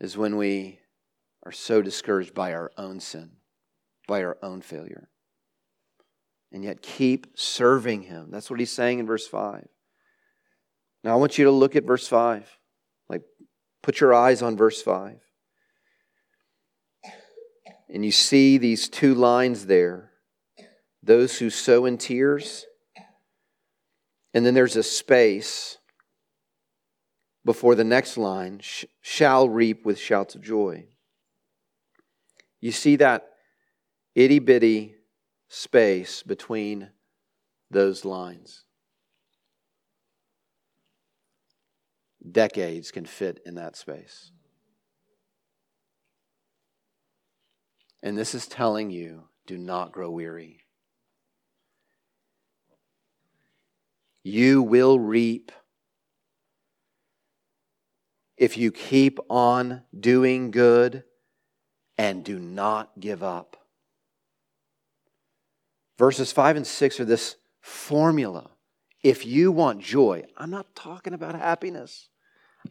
is 0.00 0.16
when 0.16 0.36
we 0.36 0.80
are 1.44 1.52
so 1.52 1.82
discouraged 1.82 2.34
by 2.34 2.52
our 2.52 2.72
own 2.76 2.98
sin, 2.98 3.30
by 4.08 4.24
our 4.24 4.38
own 4.42 4.60
failure, 4.60 5.08
and 6.50 6.64
yet 6.64 6.82
keep 6.82 7.28
serving 7.38 8.02
Him. 8.02 8.32
That's 8.32 8.50
what 8.50 8.58
He's 8.58 8.72
saying 8.72 8.98
in 8.98 9.06
verse 9.06 9.28
5. 9.28 9.68
Now, 11.04 11.12
I 11.12 11.14
want 11.14 11.38
you 11.38 11.44
to 11.44 11.52
look 11.52 11.76
at 11.76 11.84
verse 11.84 12.08
5. 12.08 12.58
Put 13.82 14.00
your 14.00 14.14
eyes 14.14 14.42
on 14.42 14.56
verse 14.56 14.80
5. 14.80 15.18
And 17.88 18.04
you 18.04 18.12
see 18.12 18.56
these 18.56 18.88
two 18.88 19.14
lines 19.14 19.66
there 19.66 20.12
those 21.02 21.38
who 21.38 21.50
sow 21.50 21.84
in 21.84 21.98
tears, 21.98 22.64
and 24.32 24.46
then 24.46 24.54
there's 24.54 24.76
a 24.76 24.82
space 24.82 25.78
before 27.44 27.74
the 27.74 27.84
next 27.84 28.16
line 28.16 28.60
shall 29.00 29.48
reap 29.48 29.84
with 29.84 29.98
shouts 29.98 30.36
of 30.36 30.42
joy. 30.42 30.86
You 32.60 32.70
see 32.70 32.96
that 32.96 33.30
itty 34.14 34.38
bitty 34.38 34.94
space 35.48 36.22
between 36.22 36.90
those 37.68 38.04
lines. 38.04 38.64
Decades 42.30 42.90
can 42.90 43.04
fit 43.04 43.40
in 43.44 43.56
that 43.56 43.76
space. 43.76 44.30
And 48.02 48.18
this 48.18 48.34
is 48.34 48.46
telling 48.46 48.90
you 48.90 49.24
do 49.46 49.58
not 49.58 49.92
grow 49.92 50.10
weary. 50.10 50.60
You 54.24 54.62
will 54.62 54.98
reap 54.98 55.50
if 58.36 58.56
you 58.56 58.72
keep 58.72 59.18
on 59.28 59.82
doing 59.98 60.50
good 60.50 61.04
and 61.98 62.24
do 62.24 62.38
not 62.38 62.98
give 62.98 63.22
up. 63.22 63.56
Verses 65.98 66.32
5 66.32 66.56
and 66.56 66.66
6 66.66 67.00
are 67.00 67.04
this 67.04 67.36
formula. 67.60 68.50
If 69.02 69.26
you 69.26 69.52
want 69.52 69.80
joy, 69.80 70.24
I'm 70.36 70.50
not 70.50 70.74
talking 70.74 71.14
about 71.14 71.34
happiness. 71.34 72.08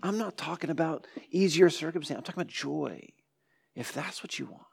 I'm 0.04 0.18
not 0.18 0.38
talking 0.38 0.70
about 0.70 1.08
easier 1.30 1.70
circumstance. 1.70 2.18
I'm 2.18 2.24
talking 2.24 2.42
about 2.42 2.52
joy. 2.52 3.10
If 3.76 3.94
that's 3.94 4.24
what 4.24 4.40
you 4.40 4.46
want. 4.46 4.66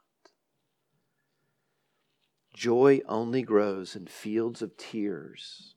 Joy 2.53 3.01
only 3.07 3.41
grows 3.41 3.95
in 3.95 4.07
fields 4.07 4.61
of 4.61 4.75
tears. 4.75 5.75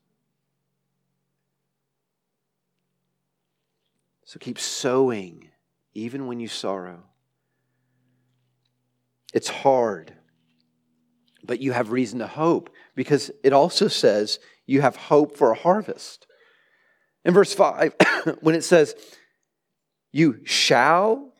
So 4.24 4.38
keep 4.38 4.58
sowing 4.58 5.50
even 5.94 6.26
when 6.26 6.40
you 6.40 6.48
sorrow. 6.48 7.04
It's 9.32 9.48
hard, 9.48 10.14
but 11.44 11.60
you 11.60 11.72
have 11.72 11.90
reason 11.90 12.18
to 12.18 12.26
hope 12.26 12.70
because 12.94 13.30
it 13.44 13.52
also 13.52 13.88
says 13.88 14.38
you 14.66 14.80
have 14.80 14.96
hope 14.96 15.36
for 15.36 15.50
a 15.52 15.58
harvest. 15.58 16.26
In 17.24 17.34
verse 17.34 17.54
5, 17.54 17.94
when 18.40 18.54
it 18.54 18.64
says, 18.64 18.94
you 20.12 20.40
shall, 20.44 21.32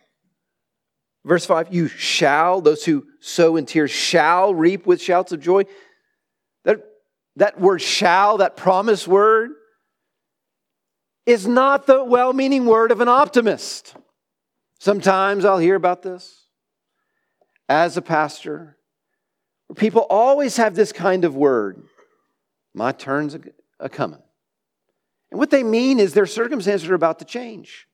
verse 1.25 1.45
5, 1.47 1.73
you 1.73 1.89
shall, 1.89 2.61
those 2.61 2.85
who 2.85 3.07
sow 3.21 3.57
in 3.57 3.67
tears 3.67 3.91
shall 3.91 4.55
reap 4.55 4.87
with 4.87 5.01
shouts 5.01 5.33
of 5.33 5.41
joy. 5.41 5.65
That, 6.65 6.81
that 7.37 7.61
word 7.61 7.83
shall, 7.83 8.39
that 8.39 8.57
promise 8.57 9.07
word, 9.07 9.51
is 11.27 11.47
not 11.47 11.87
the 11.87 12.03
well 12.03 12.33
meaning 12.33 12.67
word 12.67 12.91
of 12.91 13.01
an 13.01 13.09
optimist. 13.09 13.95
Sometimes 14.81 15.45
I'll 15.45 15.59
hear 15.59 15.77
about 15.77 16.03
this 16.03 16.43
as 17.69 17.97
a 17.97 18.03
pastor, 18.03 18.77
people 19.77 20.03
always 20.11 20.57
have 20.59 20.75
this 20.75 20.93
kind 20.93 21.25
of 21.25 21.35
word 21.35 21.83
my 22.75 22.93
turn's 22.93 23.37
a 23.81 23.89
coming. 23.89 24.23
And 25.31 25.39
what 25.39 25.51
they 25.51 25.63
mean 25.63 25.99
is 25.99 26.13
their 26.13 26.27
circumstances 26.27 26.89
are 26.89 26.95
about 26.95 27.19
to 27.19 27.25
change. 27.25 27.87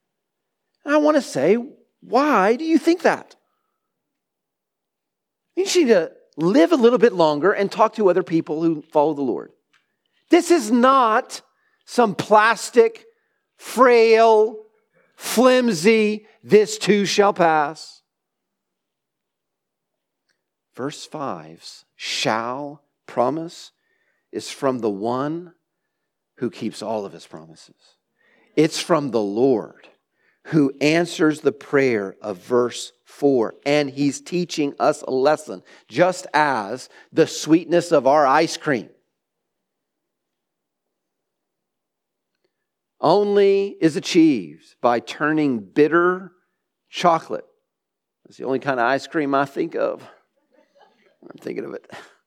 And 0.85 0.95
I 0.95 0.99
want 0.99 1.17
to 1.17 1.23
say, 1.23 1.57
why 2.01 2.57
do 2.57 2.65
you 2.65 2.79
think 2.79 3.03
that? 3.03 3.37
You 5.57 5.65
need 5.65 5.89
to 5.89 6.13
live 6.37 6.73
a 6.73 6.77
little 6.77 6.99
bit 6.99 7.13
longer 7.13 7.53
and 7.53 7.71
talk 7.71 7.95
to 7.95 8.09
other 8.09 8.23
people 8.23 8.63
who 8.63 8.83
follow 8.83 9.15
the 9.15 9.23
Lord. 9.23 9.51
This 10.31 10.51
is 10.51 10.71
not 10.71 11.41
some 11.85 12.15
plastic, 12.15 13.05
frail, 13.57 14.57
flimsy, 15.17 16.27
this 16.45 16.79
too 16.79 17.05
shall 17.07 17.33
pass. 17.33 18.03
Verse 20.77 21.09
5's 21.09 21.85
shall 21.97 22.85
promise 23.07 23.73
is 24.31 24.49
from 24.49 24.79
the 24.79 24.91
one 24.91 25.55
who 26.37 26.51
keeps 26.51 26.83
all 26.83 27.05
of 27.05 27.13
his 27.13 27.27
promises. 27.27 27.97
It's 28.55 28.81
from 28.81 29.11
the 29.11 29.21
Lord 29.21 29.89
who 30.47 30.73
answers 30.81 31.41
the 31.41 31.53
prayer 31.53 32.17
of 32.23 32.39
verse 32.39 32.93
4. 33.05 33.55
And 33.67 33.91
he's 33.91 34.21
teaching 34.21 34.75
us 34.79 35.03
a 35.03 35.11
lesson, 35.11 35.63
just 35.89 36.27
as 36.33 36.89
the 37.13 37.27
sweetness 37.27 37.93
of 37.93 38.07
our 38.07 38.27
ice 38.27 38.57
cream 38.57 38.89
only 43.01 43.77
is 43.81 43.97
achieved 43.97 44.77
by 44.81 45.01
turning 45.01 45.61
bitter 45.61 46.33
chocolate. 46.91 47.45
That's 48.25 48.37
the 48.37 48.45
only 48.45 48.59
kind 48.59 48.81
of 48.81 48.87
ice 48.87 49.07
cream 49.07 49.35
I 49.35 49.45
think 49.45 49.75
of. 49.75 50.03
I'm 51.23 51.39
thinking 51.41 51.65
of 51.65 51.75
it. 51.75 51.91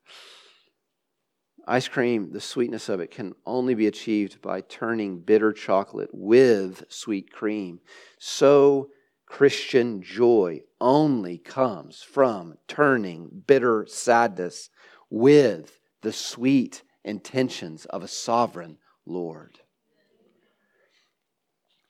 Ice 1.68 1.88
cream, 1.88 2.32
the 2.32 2.41
sweetness 2.41 2.89
of 2.89 2.99
it 2.99 3.12
can 3.12 3.34
only 3.45 3.76
be 3.76 3.88
achieved 3.88 4.41
by 4.41 4.62
turning 4.62 5.20
bitter 5.20 5.53
chocolate 5.53 6.09
with 6.12 6.84
sweet 6.89 7.32
cream. 7.32 7.80
So, 8.20 8.89
Christian 9.28 10.01
joy 10.01 10.62
only 10.82 11.38
comes 11.38 12.01
from 12.01 12.55
turning 12.68 13.43
bitter 13.47 13.86
sadness 13.88 14.70
with 15.09 15.80
the 16.01 16.12
sweet 16.12 16.84
intentions 17.03 17.86
of 17.86 18.03
a 18.03 18.07
sovereign 18.07 18.78
Lord. 19.05 19.59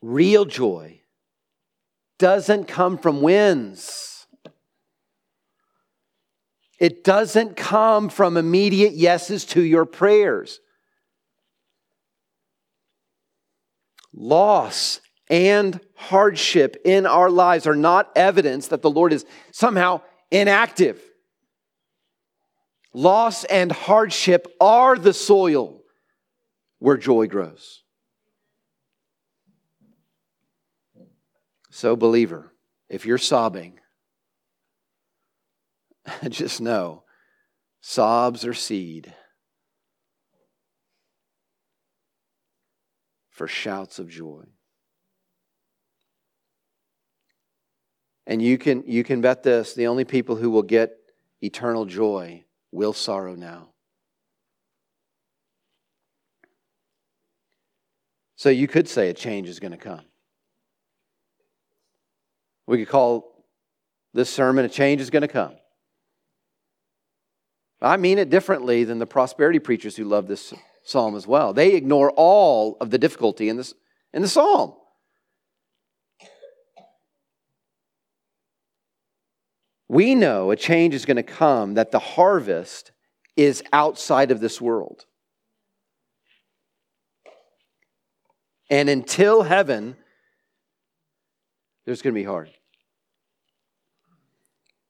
Real 0.01 0.45
joy 0.45 1.01
doesn't 2.19 2.65
come 2.65 2.97
from 2.97 3.21
wins 3.21 4.10
it 6.81 7.03
doesn't 7.03 7.55
come 7.55 8.09
from 8.09 8.37
immediate 8.37 8.93
yeses 8.93 9.45
to 9.45 9.61
your 9.61 9.85
prayers. 9.85 10.59
Loss 14.11 14.99
and 15.29 15.79
hardship 15.93 16.81
in 16.83 17.05
our 17.05 17.29
lives 17.29 17.67
are 17.67 17.75
not 17.75 18.11
evidence 18.15 18.69
that 18.69 18.81
the 18.81 18.89
Lord 18.89 19.13
is 19.13 19.27
somehow 19.51 20.01
inactive. 20.31 20.99
Loss 22.95 23.43
and 23.43 23.71
hardship 23.71 24.47
are 24.59 24.97
the 24.97 25.13
soil 25.13 25.83
where 26.79 26.97
joy 26.97 27.27
grows. 27.27 27.83
So, 31.69 31.95
believer, 31.95 32.51
if 32.89 33.05
you're 33.05 33.19
sobbing, 33.19 33.80
just 36.29 36.61
know 36.61 37.03
sobs 37.81 38.45
are 38.45 38.53
seed 38.53 39.13
for 43.29 43.47
shouts 43.47 43.99
of 43.99 44.07
joy. 44.07 44.43
And 48.27 48.41
you 48.41 48.57
can, 48.57 48.83
you 48.85 49.03
can 49.03 49.21
bet 49.21 49.43
this 49.43 49.73
the 49.73 49.87
only 49.87 50.05
people 50.05 50.35
who 50.35 50.49
will 50.51 50.61
get 50.61 50.91
eternal 51.41 51.85
joy 51.85 52.45
will 52.71 52.93
sorrow 52.93 53.35
now. 53.35 53.69
So 58.35 58.49
you 58.49 58.67
could 58.67 58.87
say 58.87 59.09
a 59.09 59.13
change 59.13 59.49
is 59.49 59.59
going 59.59 59.71
to 59.71 59.77
come. 59.77 60.01
We 62.65 62.77
could 62.77 62.89
call 62.89 63.45
this 64.13 64.29
sermon 64.29 64.65
a 64.65 64.69
change 64.69 65.01
is 65.01 65.09
going 65.09 65.21
to 65.21 65.27
come. 65.27 65.53
I 67.81 67.97
mean 67.97 68.19
it 68.19 68.29
differently 68.29 68.83
than 68.83 68.99
the 68.99 69.07
prosperity 69.07 69.59
preachers 69.59 69.95
who 69.95 70.03
love 70.03 70.27
this 70.27 70.53
psalm 70.83 71.15
as 71.15 71.25
well. 71.25 71.53
They 71.53 71.73
ignore 71.73 72.11
all 72.11 72.77
of 72.79 72.91
the 72.91 72.97
difficulty 72.97 73.49
in, 73.49 73.57
this, 73.57 73.73
in 74.13 74.21
the 74.21 74.27
psalm. 74.27 74.73
We 79.87 80.15
know 80.15 80.51
a 80.51 80.55
change 80.55 80.93
is 80.93 81.05
going 81.05 81.17
to 81.17 81.23
come, 81.23 81.73
that 81.73 81.91
the 81.91 81.99
harvest 81.99 82.91
is 83.35 83.63
outside 83.73 84.31
of 84.31 84.39
this 84.39 84.61
world. 84.61 85.05
And 88.69 88.89
until 88.89 89.43
heaven, 89.43 89.97
there's 91.85 92.01
going 92.01 92.13
to 92.13 92.19
be 92.19 92.23
hard. 92.23 92.49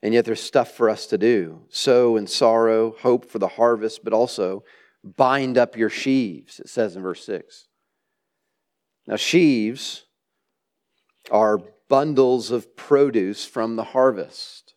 And 0.03 0.13
yet 0.13 0.25
there's 0.25 0.41
stuff 0.41 0.71
for 0.71 0.89
us 0.89 1.05
to 1.07 1.17
do 1.17 1.61
sow 1.69 2.17
in 2.17 2.27
sorrow, 2.27 2.95
hope 2.99 3.25
for 3.25 3.39
the 3.39 3.47
harvest, 3.47 4.03
but 4.03 4.13
also 4.13 4.63
bind 5.03 5.57
up 5.57 5.77
your 5.77 5.89
sheaves, 5.89 6.59
it 6.59 6.69
says 6.69 6.95
in 6.95 7.01
verse 7.01 7.25
6. 7.25 7.67
Now, 9.07 9.15
sheaves 9.15 10.05
are 11.29 11.59
bundles 11.89 12.51
of 12.51 12.75
produce 12.75 13.45
from 13.45 13.75
the 13.75 13.83
harvest. 13.83 14.73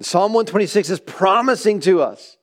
Psalm 0.00 0.32
126 0.34 0.90
is 0.90 1.00
promising 1.00 1.80
to 1.80 2.02
us 2.02 2.36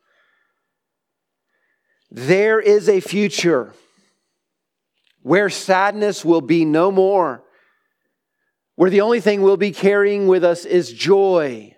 there 2.10 2.60
is 2.60 2.90
a 2.90 3.00
future 3.00 3.74
where 5.22 5.50
sadness 5.50 6.26
will 6.26 6.42
be 6.42 6.66
no 6.66 6.92
more 6.92 7.43
where 8.76 8.90
the 8.90 9.02
only 9.02 9.20
thing 9.20 9.42
we'll 9.42 9.58
be 9.58 9.72
carrying 9.72 10.28
with 10.28 10.44
us 10.44 10.66
is 10.66 10.92
joy. 10.92 11.76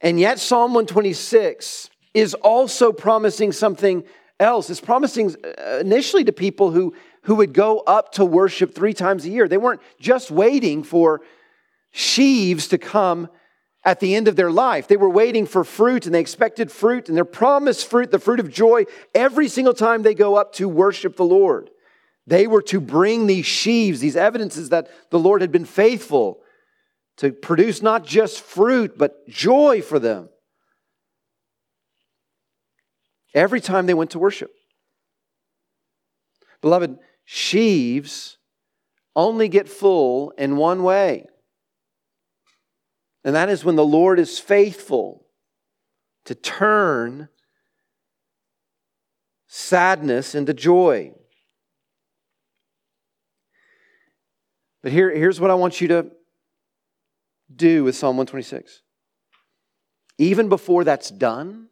And 0.00 0.18
yet, 0.18 0.38
Psalm 0.38 0.72
126 0.72 1.90
is 2.14 2.34
also 2.34 2.92
promising 2.92 3.52
something 3.52 4.04
else. 4.38 4.70
It's 4.70 4.80
promising 4.80 5.36
uh, 5.44 5.78
initially 5.78 6.24
to 6.24 6.32
people 6.32 6.70
who, 6.70 6.94
who 7.22 7.34
would 7.36 7.52
go 7.52 7.80
up 7.80 8.12
to 8.12 8.24
worship 8.24 8.74
three 8.74 8.94
times 8.94 9.26
a 9.26 9.30
year. 9.30 9.46
They 9.46 9.58
weren't 9.58 9.82
just 10.00 10.30
waiting 10.30 10.82
for 10.82 11.20
sheaves 11.90 12.68
to 12.68 12.78
come 12.78 13.28
at 13.84 14.00
the 14.00 14.14
end 14.14 14.28
of 14.28 14.36
their 14.36 14.50
life. 14.50 14.88
They 14.88 14.96
were 14.96 15.10
waiting 15.10 15.46
for 15.46 15.64
fruit 15.64 16.06
and 16.06 16.14
they 16.14 16.20
expected 16.20 16.72
fruit 16.72 17.08
and 17.08 17.16
they're 17.16 17.24
promised 17.24 17.88
fruit, 17.88 18.10
the 18.10 18.18
fruit 18.18 18.40
of 18.40 18.50
joy, 18.50 18.84
every 19.14 19.48
single 19.48 19.74
time 19.74 20.02
they 20.02 20.14
go 20.14 20.36
up 20.36 20.54
to 20.54 20.68
worship 20.68 21.16
the 21.16 21.24
Lord. 21.24 21.70
They 22.26 22.46
were 22.46 22.62
to 22.62 22.80
bring 22.80 23.26
these 23.26 23.46
sheaves, 23.46 24.00
these 24.00 24.16
evidences 24.16 24.68
that 24.68 24.88
the 25.10 25.18
Lord 25.18 25.40
had 25.40 25.52
been 25.52 25.64
faithful 25.64 26.40
to 27.18 27.32
produce 27.32 27.82
not 27.82 28.04
just 28.04 28.40
fruit, 28.40 28.96
but 28.96 29.28
joy 29.28 29.82
for 29.82 29.98
them. 29.98 30.28
Every 33.34 33.60
time 33.60 33.86
they 33.86 33.94
went 33.94 34.10
to 34.12 34.18
worship. 34.18 34.50
Beloved, 36.60 36.98
sheaves 37.24 38.38
only 39.14 39.48
get 39.48 39.68
full 39.68 40.30
in 40.38 40.56
one 40.56 40.82
way. 40.82 41.26
And 43.24 43.34
that 43.34 43.48
is 43.48 43.64
when 43.64 43.76
the 43.76 43.84
Lord 43.84 44.18
is 44.18 44.38
faithful 44.38 45.26
to 46.24 46.34
turn 46.34 47.28
sadness 49.46 50.34
into 50.34 50.54
joy. 50.54 51.12
But 54.82 54.92
here, 54.92 55.10
here's 55.10 55.40
what 55.40 55.50
I 55.50 55.54
want 55.54 55.80
you 55.80 55.88
to 55.88 56.10
do 57.54 57.84
with 57.84 57.96
Psalm 57.96 58.16
126. 58.16 58.82
Even 60.18 60.48
before 60.48 60.84
that's 60.84 61.10
done, 61.10 61.68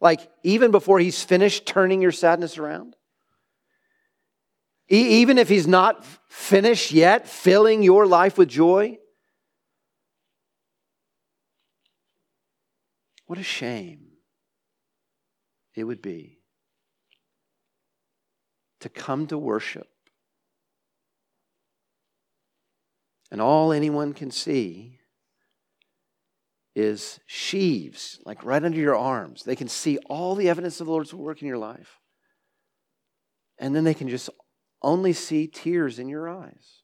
like 0.00 0.20
even 0.42 0.70
before 0.70 0.98
he's 0.98 1.22
finished 1.22 1.66
turning 1.66 2.02
your 2.02 2.12
sadness 2.12 2.58
around, 2.58 2.96
e- 4.90 5.20
even 5.20 5.38
if 5.38 5.48
he's 5.48 5.66
not 5.66 6.04
finished 6.28 6.92
yet 6.92 7.28
filling 7.28 7.82
your 7.82 8.06
life 8.06 8.36
with 8.36 8.48
joy, 8.48 8.98
what 13.26 13.38
a 13.38 13.42
shame 13.42 14.08
it 15.74 15.84
would 15.84 16.02
be 16.02 16.38
to 18.80 18.88
come 18.88 19.26
to 19.26 19.38
worship 19.38 19.88
And 23.30 23.40
all 23.40 23.72
anyone 23.72 24.12
can 24.12 24.30
see 24.30 24.98
is 26.74 27.18
sheaves, 27.26 28.20
like 28.24 28.44
right 28.44 28.62
under 28.62 28.78
your 28.78 28.96
arms. 28.96 29.42
They 29.42 29.56
can 29.56 29.68
see 29.68 29.98
all 30.06 30.34
the 30.34 30.48
evidence 30.48 30.80
of 30.80 30.86
the 30.86 30.92
Lord's 30.92 31.14
work 31.14 31.40
in 31.40 31.48
your 31.48 31.58
life. 31.58 32.00
And 33.58 33.74
then 33.74 33.84
they 33.84 33.94
can 33.94 34.08
just 34.08 34.28
only 34.82 35.12
see 35.14 35.46
tears 35.46 35.98
in 35.98 36.08
your 36.08 36.28
eyes. 36.28 36.82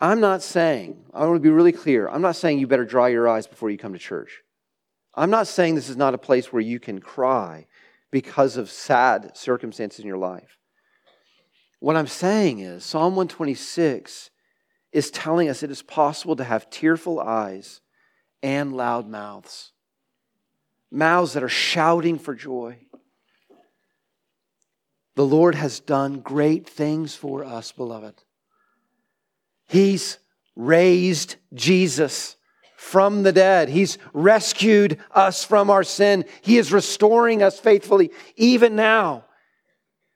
I'm 0.00 0.20
not 0.20 0.42
saying, 0.42 1.04
I 1.12 1.26
want 1.26 1.36
to 1.36 1.40
be 1.40 1.50
really 1.50 1.72
clear, 1.72 2.08
I'm 2.08 2.22
not 2.22 2.36
saying 2.36 2.58
you 2.58 2.66
better 2.66 2.84
dry 2.84 3.08
your 3.08 3.28
eyes 3.28 3.46
before 3.46 3.70
you 3.70 3.78
come 3.78 3.92
to 3.92 3.98
church. 3.98 4.42
I'm 5.14 5.30
not 5.30 5.48
saying 5.48 5.74
this 5.74 5.88
is 5.88 5.96
not 5.96 6.14
a 6.14 6.18
place 6.18 6.52
where 6.52 6.62
you 6.62 6.78
can 6.78 7.00
cry 7.00 7.66
because 8.10 8.56
of 8.56 8.70
sad 8.70 9.36
circumstances 9.36 10.00
in 10.00 10.06
your 10.06 10.18
life. 10.18 10.58
What 11.80 11.96
I'm 11.96 12.06
saying 12.06 12.58
is, 12.60 12.84
Psalm 12.84 13.14
126 13.14 14.30
is 14.92 15.10
telling 15.10 15.48
us 15.48 15.62
it 15.62 15.70
is 15.70 15.82
possible 15.82 16.36
to 16.36 16.44
have 16.44 16.70
tearful 16.70 17.20
eyes 17.20 17.80
and 18.42 18.76
loud 18.76 19.08
mouths, 19.08 19.72
mouths 20.90 21.34
that 21.34 21.42
are 21.42 21.48
shouting 21.48 22.18
for 22.18 22.34
joy. 22.34 22.78
The 25.14 25.26
Lord 25.26 25.54
has 25.54 25.80
done 25.80 26.20
great 26.20 26.68
things 26.68 27.14
for 27.14 27.44
us, 27.44 27.72
beloved. 27.72 28.22
He's 29.66 30.18
raised 30.56 31.36
Jesus 31.52 32.36
from 32.76 33.24
the 33.24 33.32
dead. 33.32 33.68
He's 33.68 33.98
rescued 34.12 34.98
us 35.10 35.44
from 35.44 35.70
our 35.70 35.82
sin. 35.82 36.24
He 36.40 36.58
is 36.58 36.72
restoring 36.72 37.42
us 37.42 37.58
faithfully 37.58 38.10
even 38.36 38.76
now. 38.76 39.24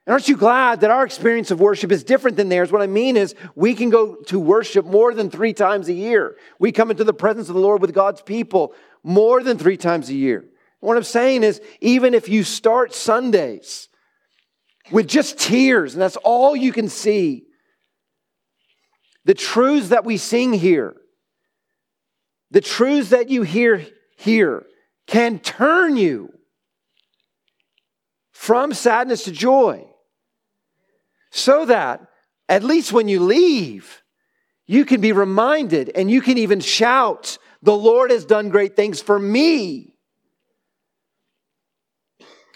And 0.07 0.13
aren't 0.13 0.29
you 0.29 0.37
glad 0.37 0.81
that 0.81 0.91
our 0.91 1.05
experience 1.05 1.53
of 1.53 1.61
worship 1.61 1.93
is 1.93 2.03
different 2.03 2.37
than 2.37 2.49
theirs? 2.49 2.73
What 2.73 2.83
I 2.83 2.89
mean 2.89 3.17
is, 3.17 3.37
we 3.55 3.75
can 3.75 3.89
go 3.89 4.17
to 4.27 4.41
worship 4.41 4.85
more 4.85 5.15
than 5.15 5.31
three 5.31 5.53
times 5.53 5.89
a 5.89 5.93
year. 5.93 6.37
We 6.59 6.73
come 6.73 6.91
into 6.91 7.05
the 7.05 7.15
presence 7.15 7.49
of 7.49 7.55
the 7.55 7.61
Lord 7.61 7.81
with 7.81 7.95
God's 7.95 8.21
people 8.21 8.75
more 9.05 9.43
than 9.43 9.59
three 9.59 9.77
times 9.77 10.09
a 10.09 10.15
year. 10.15 10.45
What 10.81 10.97
I'm 10.97 11.05
saying 11.05 11.45
is, 11.45 11.61
even 11.81 12.15
if 12.15 12.29
you 12.29 12.43
start 12.43 12.95
Sundays 12.95 13.89
with 14.91 15.07
just 15.07 15.39
tears, 15.39 15.95
and 15.95 16.03
that's 16.03 16.17
all 16.17 16.57
you 16.57 16.73
can 16.73 16.89
see, 16.89 17.45
the 19.25 19.35
truths 19.35 19.91
that 19.91 20.05
we 20.05 20.17
sing 20.17 20.53
here, 20.53 20.97
the 22.51 22.61
truths 22.61 23.11
that 23.11 23.31
you 23.31 23.43
hear 23.43 23.87
here 24.17 24.67
can 25.07 25.39
turn 25.39 25.97
you 25.97 26.33
from 28.33 28.75
sadness 28.75 29.25
to 29.25 29.31
joy. 29.31 29.87
So 31.33 31.65
that 31.65 32.07
at 32.49 32.63
least 32.63 32.93
when 32.93 33.09
you 33.09 33.19
leave, 33.21 34.03
you 34.67 34.85
can 34.85 35.01
be 35.01 35.13
reminded 35.13 35.91
and 35.95 36.11
you 36.11 36.21
can 36.21 36.37
even 36.37 36.61
shout, 36.61 37.39
The 37.63 37.75
Lord 37.75 38.11
has 38.11 38.27
done 38.27 38.51
great 38.51 38.77
things 38.77 39.01
for 39.01 39.19
me. 39.19 39.95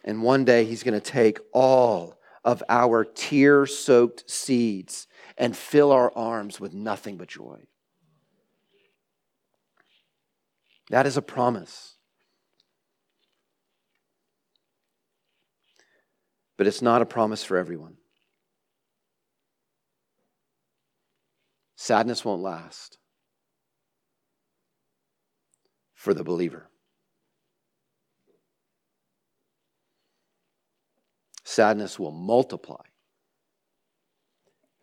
And 0.04 0.22
one 0.22 0.44
day 0.44 0.64
he's 0.64 0.82
going 0.82 0.98
to 0.98 1.00
take 1.00 1.38
all 1.52 2.18
of 2.44 2.62
our 2.68 3.04
tear 3.04 3.66
soaked 3.66 4.30
seeds 4.30 5.08
and 5.38 5.56
fill 5.56 5.90
our 5.90 6.12
arms 6.14 6.60
with 6.60 6.74
nothing 6.74 7.16
but 7.16 7.28
joy. 7.28 7.58
That 10.90 11.06
is 11.06 11.16
a 11.16 11.22
promise. 11.22 11.94
But 16.58 16.66
it's 16.66 16.82
not 16.82 17.00
a 17.00 17.06
promise 17.06 17.42
for 17.42 17.56
everyone. 17.56 17.96
Sadness 21.76 22.24
won't 22.24 22.42
last 22.42 22.98
for 25.94 26.14
the 26.14 26.24
believer. 26.24 26.68
Sadness 31.44 31.98
will 31.98 32.12
multiply 32.12 32.82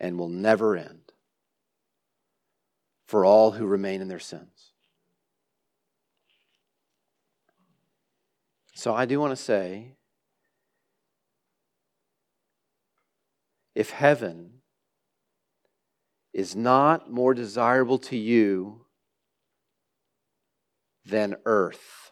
and 0.00 0.18
will 0.18 0.28
never 0.28 0.76
end 0.76 1.12
for 3.06 3.24
all 3.24 3.52
who 3.52 3.66
remain 3.66 4.00
in 4.00 4.08
their 4.08 4.18
sins. 4.18 4.72
So 8.74 8.94
I 8.94 9.04
do 9.04 9.20
want 9.20 9.30
to 9.30 9.36
say 9.36 9.92
if 13.74 13.90
heaven 13.90 14.62
is 16.34 16.56
not 16.56 17.10
more 17.10 17.32
desirable 17.32 17.98
to 17.98 18.16
you 18.16 18.84
than 21.06 21.36
earth, 21.46 22.10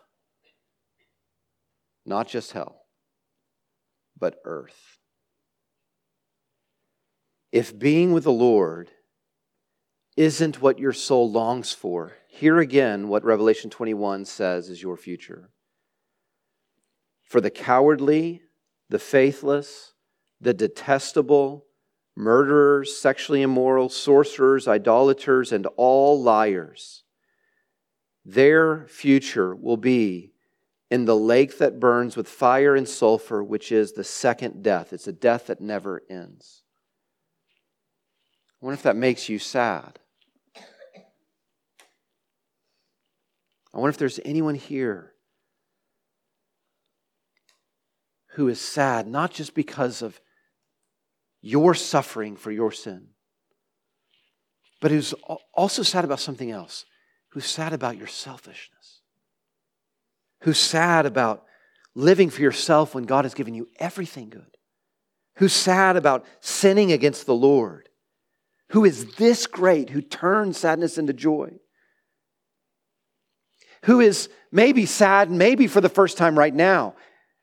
not 2.06 2.28
just 2.28 2.52
hell, 2.52 2.82
but 4.16 4.36
earth. 4.44 4.98
If 7.50 7.76
being 7.76 8.12
with 8.12 8.24
the 8.24 8.32
Lord 8.32 8.90
isn't 10.16 10.62
what 10.62 10.78
your 10.78 10.92
soul 10.92 11.30
longs 11.30 11.72
for, 11.72 12.12
hear 12.28 12.58
again 12.58 13.08
what 13.08 13.24
Revelation 13.24 13.70
21 13.70 14.24
says 14.24 14.68
is 14.68 14.82
your 14.82 14.96
future. 14.96 15.50
For 17.28 17.40
the 17.40 17.50
cowardly, 17.50 18.42
the 18.88 18.98
faithless, 18.98 19.94
the 20.40 20.54
detestable, 20.54 21.66
murderers, 22.16 22.96
sexually 22.96 23.42
immoral, 23.42 23.88
sorcerers, 23.88 24.68
idolaters, 24.68 25.52
and 25.52 25.66
all 25.76 26.20
liars, 26.20 27.04
their 28.24 28.86
future 28.86 29.54
will 29.54 29.76
be 29.76 30.32
in 30.90 31.06
the 31.06 31.16
lake 31.16 31.58
that 31.58 31.80
burns 31.80 32.16
with 32.16 32.28
fire 32.28 32.76
and 32.76 32.88
sulfur, 32.88 33.42
which 33.42 33.72
is 33.72 33.92
the 33.92 34.04
second 34.04 34.62
death. 34.62 34.92
It's 34.92 35.08
a 35.08 35.12
death 35.12 35.46
that 35.46 35.60
never 35.60 36.02
ends. 36.10 36.62
I 38.60 38.66
wonder 38.66 38.74
if 38.74 38.82
that 38.82 38.94
makes 38.94 39.28
you 39.28 39.38
sad. 39.38 39.98
I 43.74 43.78
wonder 43.78 43.88
if 43.88 43.96
there's 43.96 44.20
anyone 44.24 44.54
here 44.54 45.14
who 48.34 48.48
is 48.48 48.60
sad, 48.60 49.06
not 49.06 49.32
just 49.32 49.54
because 49.54 50.02
of 50.02 50.20
your 51.42 51.74
suffering 51.74 52.36
for 52.36 52.50
your 52.50 52.72
sin, 52.72 53.08
but 54.80 54.90
who's 54.90 55.12
also 55.52 55.82
sad 55.82 56.04
about 56.04 56.20
something 56.20 56.50
else, 56.50 56.86
who's 57.30 57.44
sad 57.44 57.72
about 57.72 57.98
your 57.98 58.06
selfishness, 58.06 59.00
who's 60.42 60.58
sad 60.58 61.04
about 61.04 61.44
living 61.94 62.30
for 62.30 62.40
yourself 62.40 62.94
when 62.94 63.04
God 63.04 63.24
has 63.24 63.34
given 63.34 63.54
you 63.54 63.68
everything 63.78 64.30
good, 64.30 64.56
who's 65.36 65.52
sad 65.52 65.96
about 65.96 66.24
sinning 66.40 66.92
against 66.92 67.26
the 67.26 67.34
Lord, 67.34 67.88
who 68.70 68.84
is 68.84 69.14
this 69.16 69.46
great, 69.46 69.90
who 69.90 70.00
turns 70.00 70.58
sadness 70.58 70.96
into 70.96 71.12
joy, 71.12 71.50
who 73.84 74.00
is 74.00 74.28
maybe 74.52 74.86
sad, 74.86 75.30
maybe 75.30 75.66
for 75.66 75.80
the 75.80 75.88
first 75.88 76.16
time 76.16 76.38
right 76.38 76.54
now, 76.54 76.94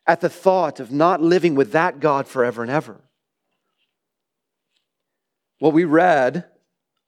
at 0.07 0.21
the 0.21 0.29
thought 0.29 0.79
of 0.79 0.91
not 0.91 1.21
living 1.21 1.53
with 1.53 1.73
that 1.73 1.99
God 1.99 2.27
forever 2.27 2.61
and 2.61 2.71
ever. 2.71 3.01
What 5.59 5.73
we 5.73 5.83
read 5.83 6.45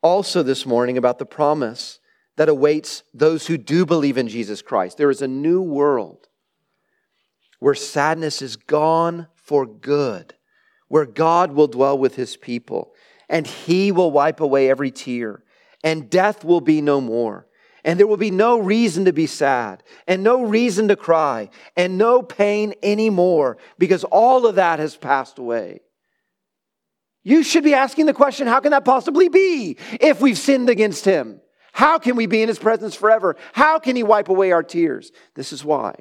also 0.03 0.43
this 0.43 0.65
morning 0.65 0.97
about 0.97 1.19
the 1.19 1.25
promise 1.25 1.99
that 2.35 2.49
awaits 2.49 3.03
those 3.13 3.47
who 3.47 3.57
do 3.57 3.85
believe 3.85 4.17
in 4.17 4.27
Jesus 4.27 4.61
Christ. 4.61 4.97
There 4.97 5.09
is 5.09 5.21
a 5.21 5.27
new 5.27 5.61
world 5.61 6.27
where 7.59 7.75
sadness 7.75 8.41
is 8.41 8.55
gone 8.55 9.27
for 9.35 9.65
good, 9.65 10.33
where 10.87 11.05
God 11.05 11.53
will 11.53 11.67
dwell 11.67 11.97
with 11.97 12.15
his 12.15 12.35
people, 12.35 12.93
and 13.29 13.45
he 13.45 13.91
will 13.91 14.11
wipe 14.11 14.39
away 14.39 14.69
every 14.69 14.91
tear, 14.91 15.43
and 15.83 16.09
death 16.09 16.43
will 16.43 16.61
be 16.61 16.81
no 16.81 16.99
more. 16.99 17.47
And 17.83 17.99
there 17.99 18.07
will 18.07 18.17
be 18.17 18.31
no 18.31 18.59
reason 18.59 19.05
to 19.05 19.13
be 19.13 19.25
sad 19.25 19.81
and 20.07 20.23
no 20.23 20.43
reason 20.43 20.87
to 20.89 20.95
cry 20.95 21.49
and 21.75 21.97
no 21.97 22.21
pain 22.21 22.75
anymore 22.83 23.57
because 23.79 24.03
all 24.03 24.45
of 24.45 24.55
that 24.55 24.77
has 24.77 24.95
passed 24.95 25.39
away. 25.39 25.81
You 27.23 27.43
should 27.43 27.63
be 27.63 27.73
asking 27.73 28.07
the 28.07 28.13
question 28.13 28.47
how 28.47 28.59
can 28.59 28.71
that 28.71 28.85
possibly 28.85 29.29
be 29.29 29.77
if 29.99 30.21
we've 30.21 30.37
sinned 30.37 30.69
against 30.69 31.05
him? 31.05 31.41
How 31.73 31.99
can 31.99 32.15
we 32.15 32.25
be 32.25 32.41
in 32.41 32.49
his 32.49 32.59
presence 32.59 32.95
forever? 32.95 33.37
How 33.53 33.79
can 33.79 33.95
he 33.95 34.03
wipe 34.03 34.29
away 34.29 34.51
our 34.51 34.63
tears? 34.63 35.11
This 35.35 35.53
is 35.53 35.63
why. 35.63 35.95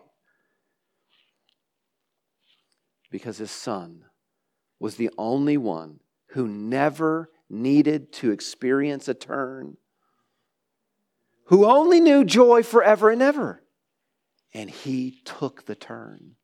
Because 3.11 3.39
his 3.39 3.51
son 3.51 4.05
was 4.79 4.97
the 4.97 5.11
only 5.19 5.57
one 5.57 6.01
who 6.31 6.49
never 6.49 7.31
needed 7.49 8.13
to 8.15 8.31
experience 8.31 9.09
a 9.09 9.15
turn 9.15 9.77
who 11.51 11.67
only 11.67 11.99
knew 11.99 12.25
joy 12.25 12.63
forever 12.63 13.11
and 13.11 13.21
ever. 13.21 13.61
And 14.55 14.71
he 14.71 15.21
took 15.25 15.67
the 15.67 15.75
turn. 15.75 16.37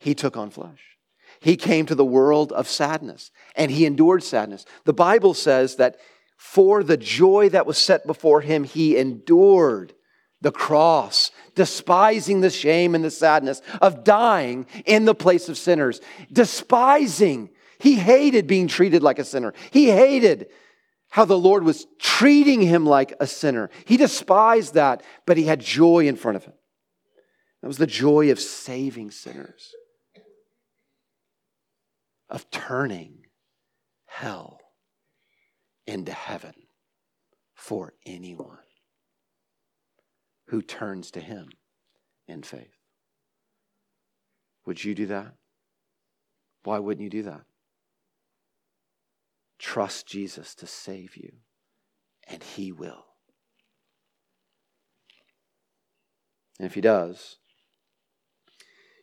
He 0.00 0.12
took 0.12 0.36
on 0.36 0.50
flesh. 0.50 0.97
He 1.40 1.56
came 1.56 1.86
to 1.86 1.94
the 1.94 2.04
world 2.04 2.52
of 2.52 2.68
sadness 2.68 3.30
and 3.54 3.70
he 3.70 3.86
endured 3.86 4.22
sadness. 4.22 4.64
The 4.84 4.92
Bible 4.92 5.34
says 5.34 5.76
that 5.76 5.96
for 6.36 6.82
the 6.82 6.96
joy 6.96 7.48
that 7.50 7.66
was 7.66 7.78
set 7.78 8.06
before 8.06 8.40
him, 8.40 8.64
he 8.64 8.96
endured 8.96 9.94
the 10.40 10.52
cross, 10.52 11.30
despising 11.54 12.40
the 12.40 12.50
shame 12.50 12.94
and 12.94 13.02
the 13.02 13.10
sadness 13.10 13.60
of 13.80 14.04
dying 14.04 14.66
in 14.86 15.04
the 15.04 15.14
place 15.14 15.48
of 15.48 15.58
sinners, 15.58 16.00
despising. 16.32 17.50
He 17.80 17.96
hated 17.96 18.46
being 18.46 18.68
treated 18.68 19.02
like 19.02 19.18
a 19.18 19.24
sinner. 19.24 19.52
He 19.72 19.90
hated 19.90 20.48
how 21.10 21.24
the 21.24 21.38
Lord 21.38 21.64
was 21.64 21.86
treating 21.98 22.60
him 22.60 22.86
like 22.86 23.14
a 23.18 23.26
sinner. 23.26 23.70
He 23.84 23.96
despised 23.96 24.74
that, 24.74 25.02
but 25.26 25.36
he 25.36 25.44
had 25.44 25.60
joy 25.60 26.06
in 26.06 26.16
front 26.16 26.36
of 26.36 26.44
him. 26.44 26.52
That 27.62 27.68
was 27.68 27.78
the 27.78 27.86
joy 27.86 28.30
of 28.30 28.38
saving 28.38 29.10
sinners, 29.10 29.72
of 32.30 32.50
turning 32.50 33.26
hell 34.06 34.60
into 35.86 36.12
heaven 36.12 36.54
for 37.54 37.94
anyone 38.04 38.58
who 40.48 40.62
turns 40.62 41.10
to 41.10 41.20
him 41.20 41.48
in 42.26 42.42
faith. 42.42 42.76
Would 44.66 44.84
you 44.84 44.94
do 44.94 45.06
that? 45.06 45.34
Why 46.64 46.78
wouldn't 46.78 47.02
you 47.02 47.10
do 47.10 47.22
that? 47.22 47.42
Trust 49.58 50.06
Jesus 50.06 50.54
to 50.56 50.66
save 50.66 51.16
you, 51.16 51.32
and 52.26 52.42
he 52.42 52.70
will. 52.70 53.06
And 56.58 56.66
if 56.66 56.74
he 56.74 56.80
does, 56.80 57.38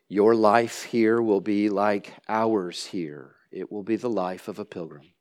your 0.08 0.36
life 0.36 0.84
here 0.84 1.22
will 1.22 1.42
be 1.42 1.70
like 1.70 2.14
ours 2.28 2.86
here. 2.86 3.36
It 3.52 3.72
will 3.72 3.84
be 3.84 3.96
the 3.96 4.10
life 4.10 4.48
of 4.48 4.60
a 4.60 4.66
pilgrim. 4.66 5.14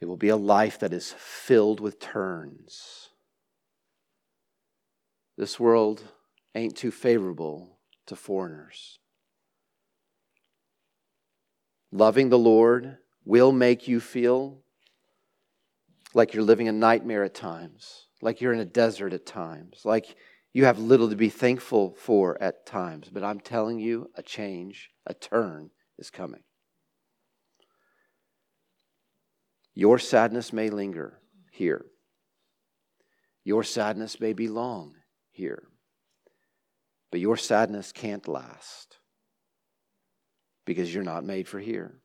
It 0.00 0.06
will 0.06 0.16
be 0.16 0.28
a 0.28 0.36
life 0.36 0.78
that 0.78 0.92
is 0.92 1.14
filled 1.18 1.80
with 1.80 2.00
turns. 2.00 3.10
This 5.36 5.58
world 5.58 6.02
ain't 6.54 6.76
too 6.76 6.90
favorable 6.90 7.78
to 8.06 8.16
foreigners. 8.16 8.98
Loving 11.92 12.28
the 12.28 12.38
Lord 12.38 12.98
will 13.24 13.52
make 13.52 13.88
you 13.88 14.00
feel 14.00 14.62
like 16.14 16.34
you're 16.34 16.42
living 16.42 16.68
a 16.68 16.72
nightmare 16.72 17.24
at 17.24 17.34
times, 17.34 18.06
like 18.22 18.40
you're 18.40 18.52
in 18.52 18.60
a 18.60 18.64
desert 18.64 19.12
at 19.12 19.26
times, 19.26 19.82
like 19.84 20.16
you 20.52 20.64
have 20.64 20.78
little 20.78 21.08
to 21.10 21.16
be 21.16 21.28
thankful 21.28 21.94
for 21.98 22.40
at 22.42 22.66
times. 22.66 23.08
But 23.12 23.22
I'm 23.22 23.40
telling 23.40 23.78
you, 23.78 24.10
a 24.16 24.22
change, 24.22 24.90
a 25.06 25.14
turn 25.14 25.70
is 25.98 26.10
coming. 26.10 26.42
Your 29.74 29.98
sadness 29.98 30.52
may 30.52 30.68
linger 30.68 31.20
here. 31.52 31.86
Your 33.44 33.62
sadness 33.62 34.20
may 34.20 34.32
be 34.32 34.48
long 34.48 34.94
here. 35.30 35.68
But 37.10 37.20
your 37.20 37.36
sadness 37.36 37.92
can't 37.92 38.26
last 38.28 38.98
because 40.64 40.92
you're 40.94 41.02
not 41.04 41.24
made 41.24 41.48
for 41.48 41.58
here. 41.58 42.00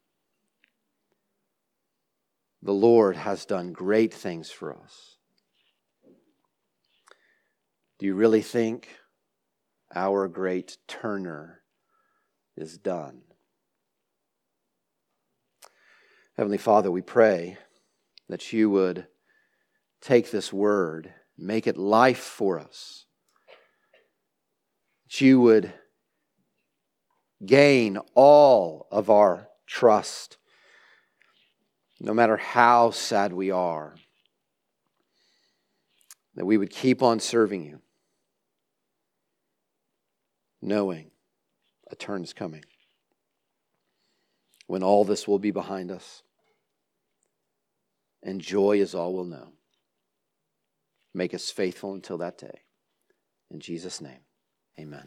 The 2.61 2.73
Lord 2.73 3.15
has 3.15 3.45
done 3.45 3.73
great 3.73 4.13
things 4.13 4.49
for 4.49 4.75
us. 4.75 5.14
Do 7.97 8.05
you 8.05 8.13
really 8.13 8.41
think 8.41 8.89
our 9.93 10.27
great 10.27 10.77
turner 10.87 11.61
is 12.57 12.77
done? 12.77 13.21
Heavenly 16.35 16.57
Father, 16.57 16.91
we 16.91 17.01
pray 17.01 17.57
that 18.27 18.51
you 18.51 18.69
would 18.69 19.07
take 20.01 20.29
this 20.29 20.51
word, 20.51 21.13
make 21.37 21.67
it 21.67 21.77
life 21.77 22.19
for 22.19 22.59
us, 22.59 23.05
that 25.05 25.21
you 25.21 25.39
would 25.39 25.73
gain 27.45 27.97
all 28.13 28.87
of 28.91 29.09
our 29.09 29.47
trust, 29.65 30.37
no 32.01 32.13
matter 32.13 32.35
how 32.35 32.91
sad 32.91 33.31
we 33.31 33.51
are, 33.51 33.95
that 36.35 36.45
we 36.45 36.57
would 36.57 36.69
keep 36.69 37.01
on 37.01 37.21
serving 37.21 37.63
you, 37.63 37.81
knowing 40.65 41.11
a 41.91 41.95
turn 41.95 42.23
is 42.23 42.33
coming 42.33 42.63
when 44.65 44.81
all 44.81 45.05
this 45.05 45.27
will 45.27 45.37
be 45.37 45.51
behind 45.51 45.91
us 45.91 46.23
and 48.23 48.41
joy 48.41 48.79
is 48.79 48.95
all 48.95 49.13
we'll 49.13 49.25
know. 49.25 49.49
Make 51.13 51.35
us 51.35 51.51
faithful 51.51 51.93
until 51.93 52.17
that 52.17 52.39
day. 52.39 52.61
In 53.51 53.59
Jesus' 53.59 54.01
name, 54.01 54.21
amen. 54.79 55.03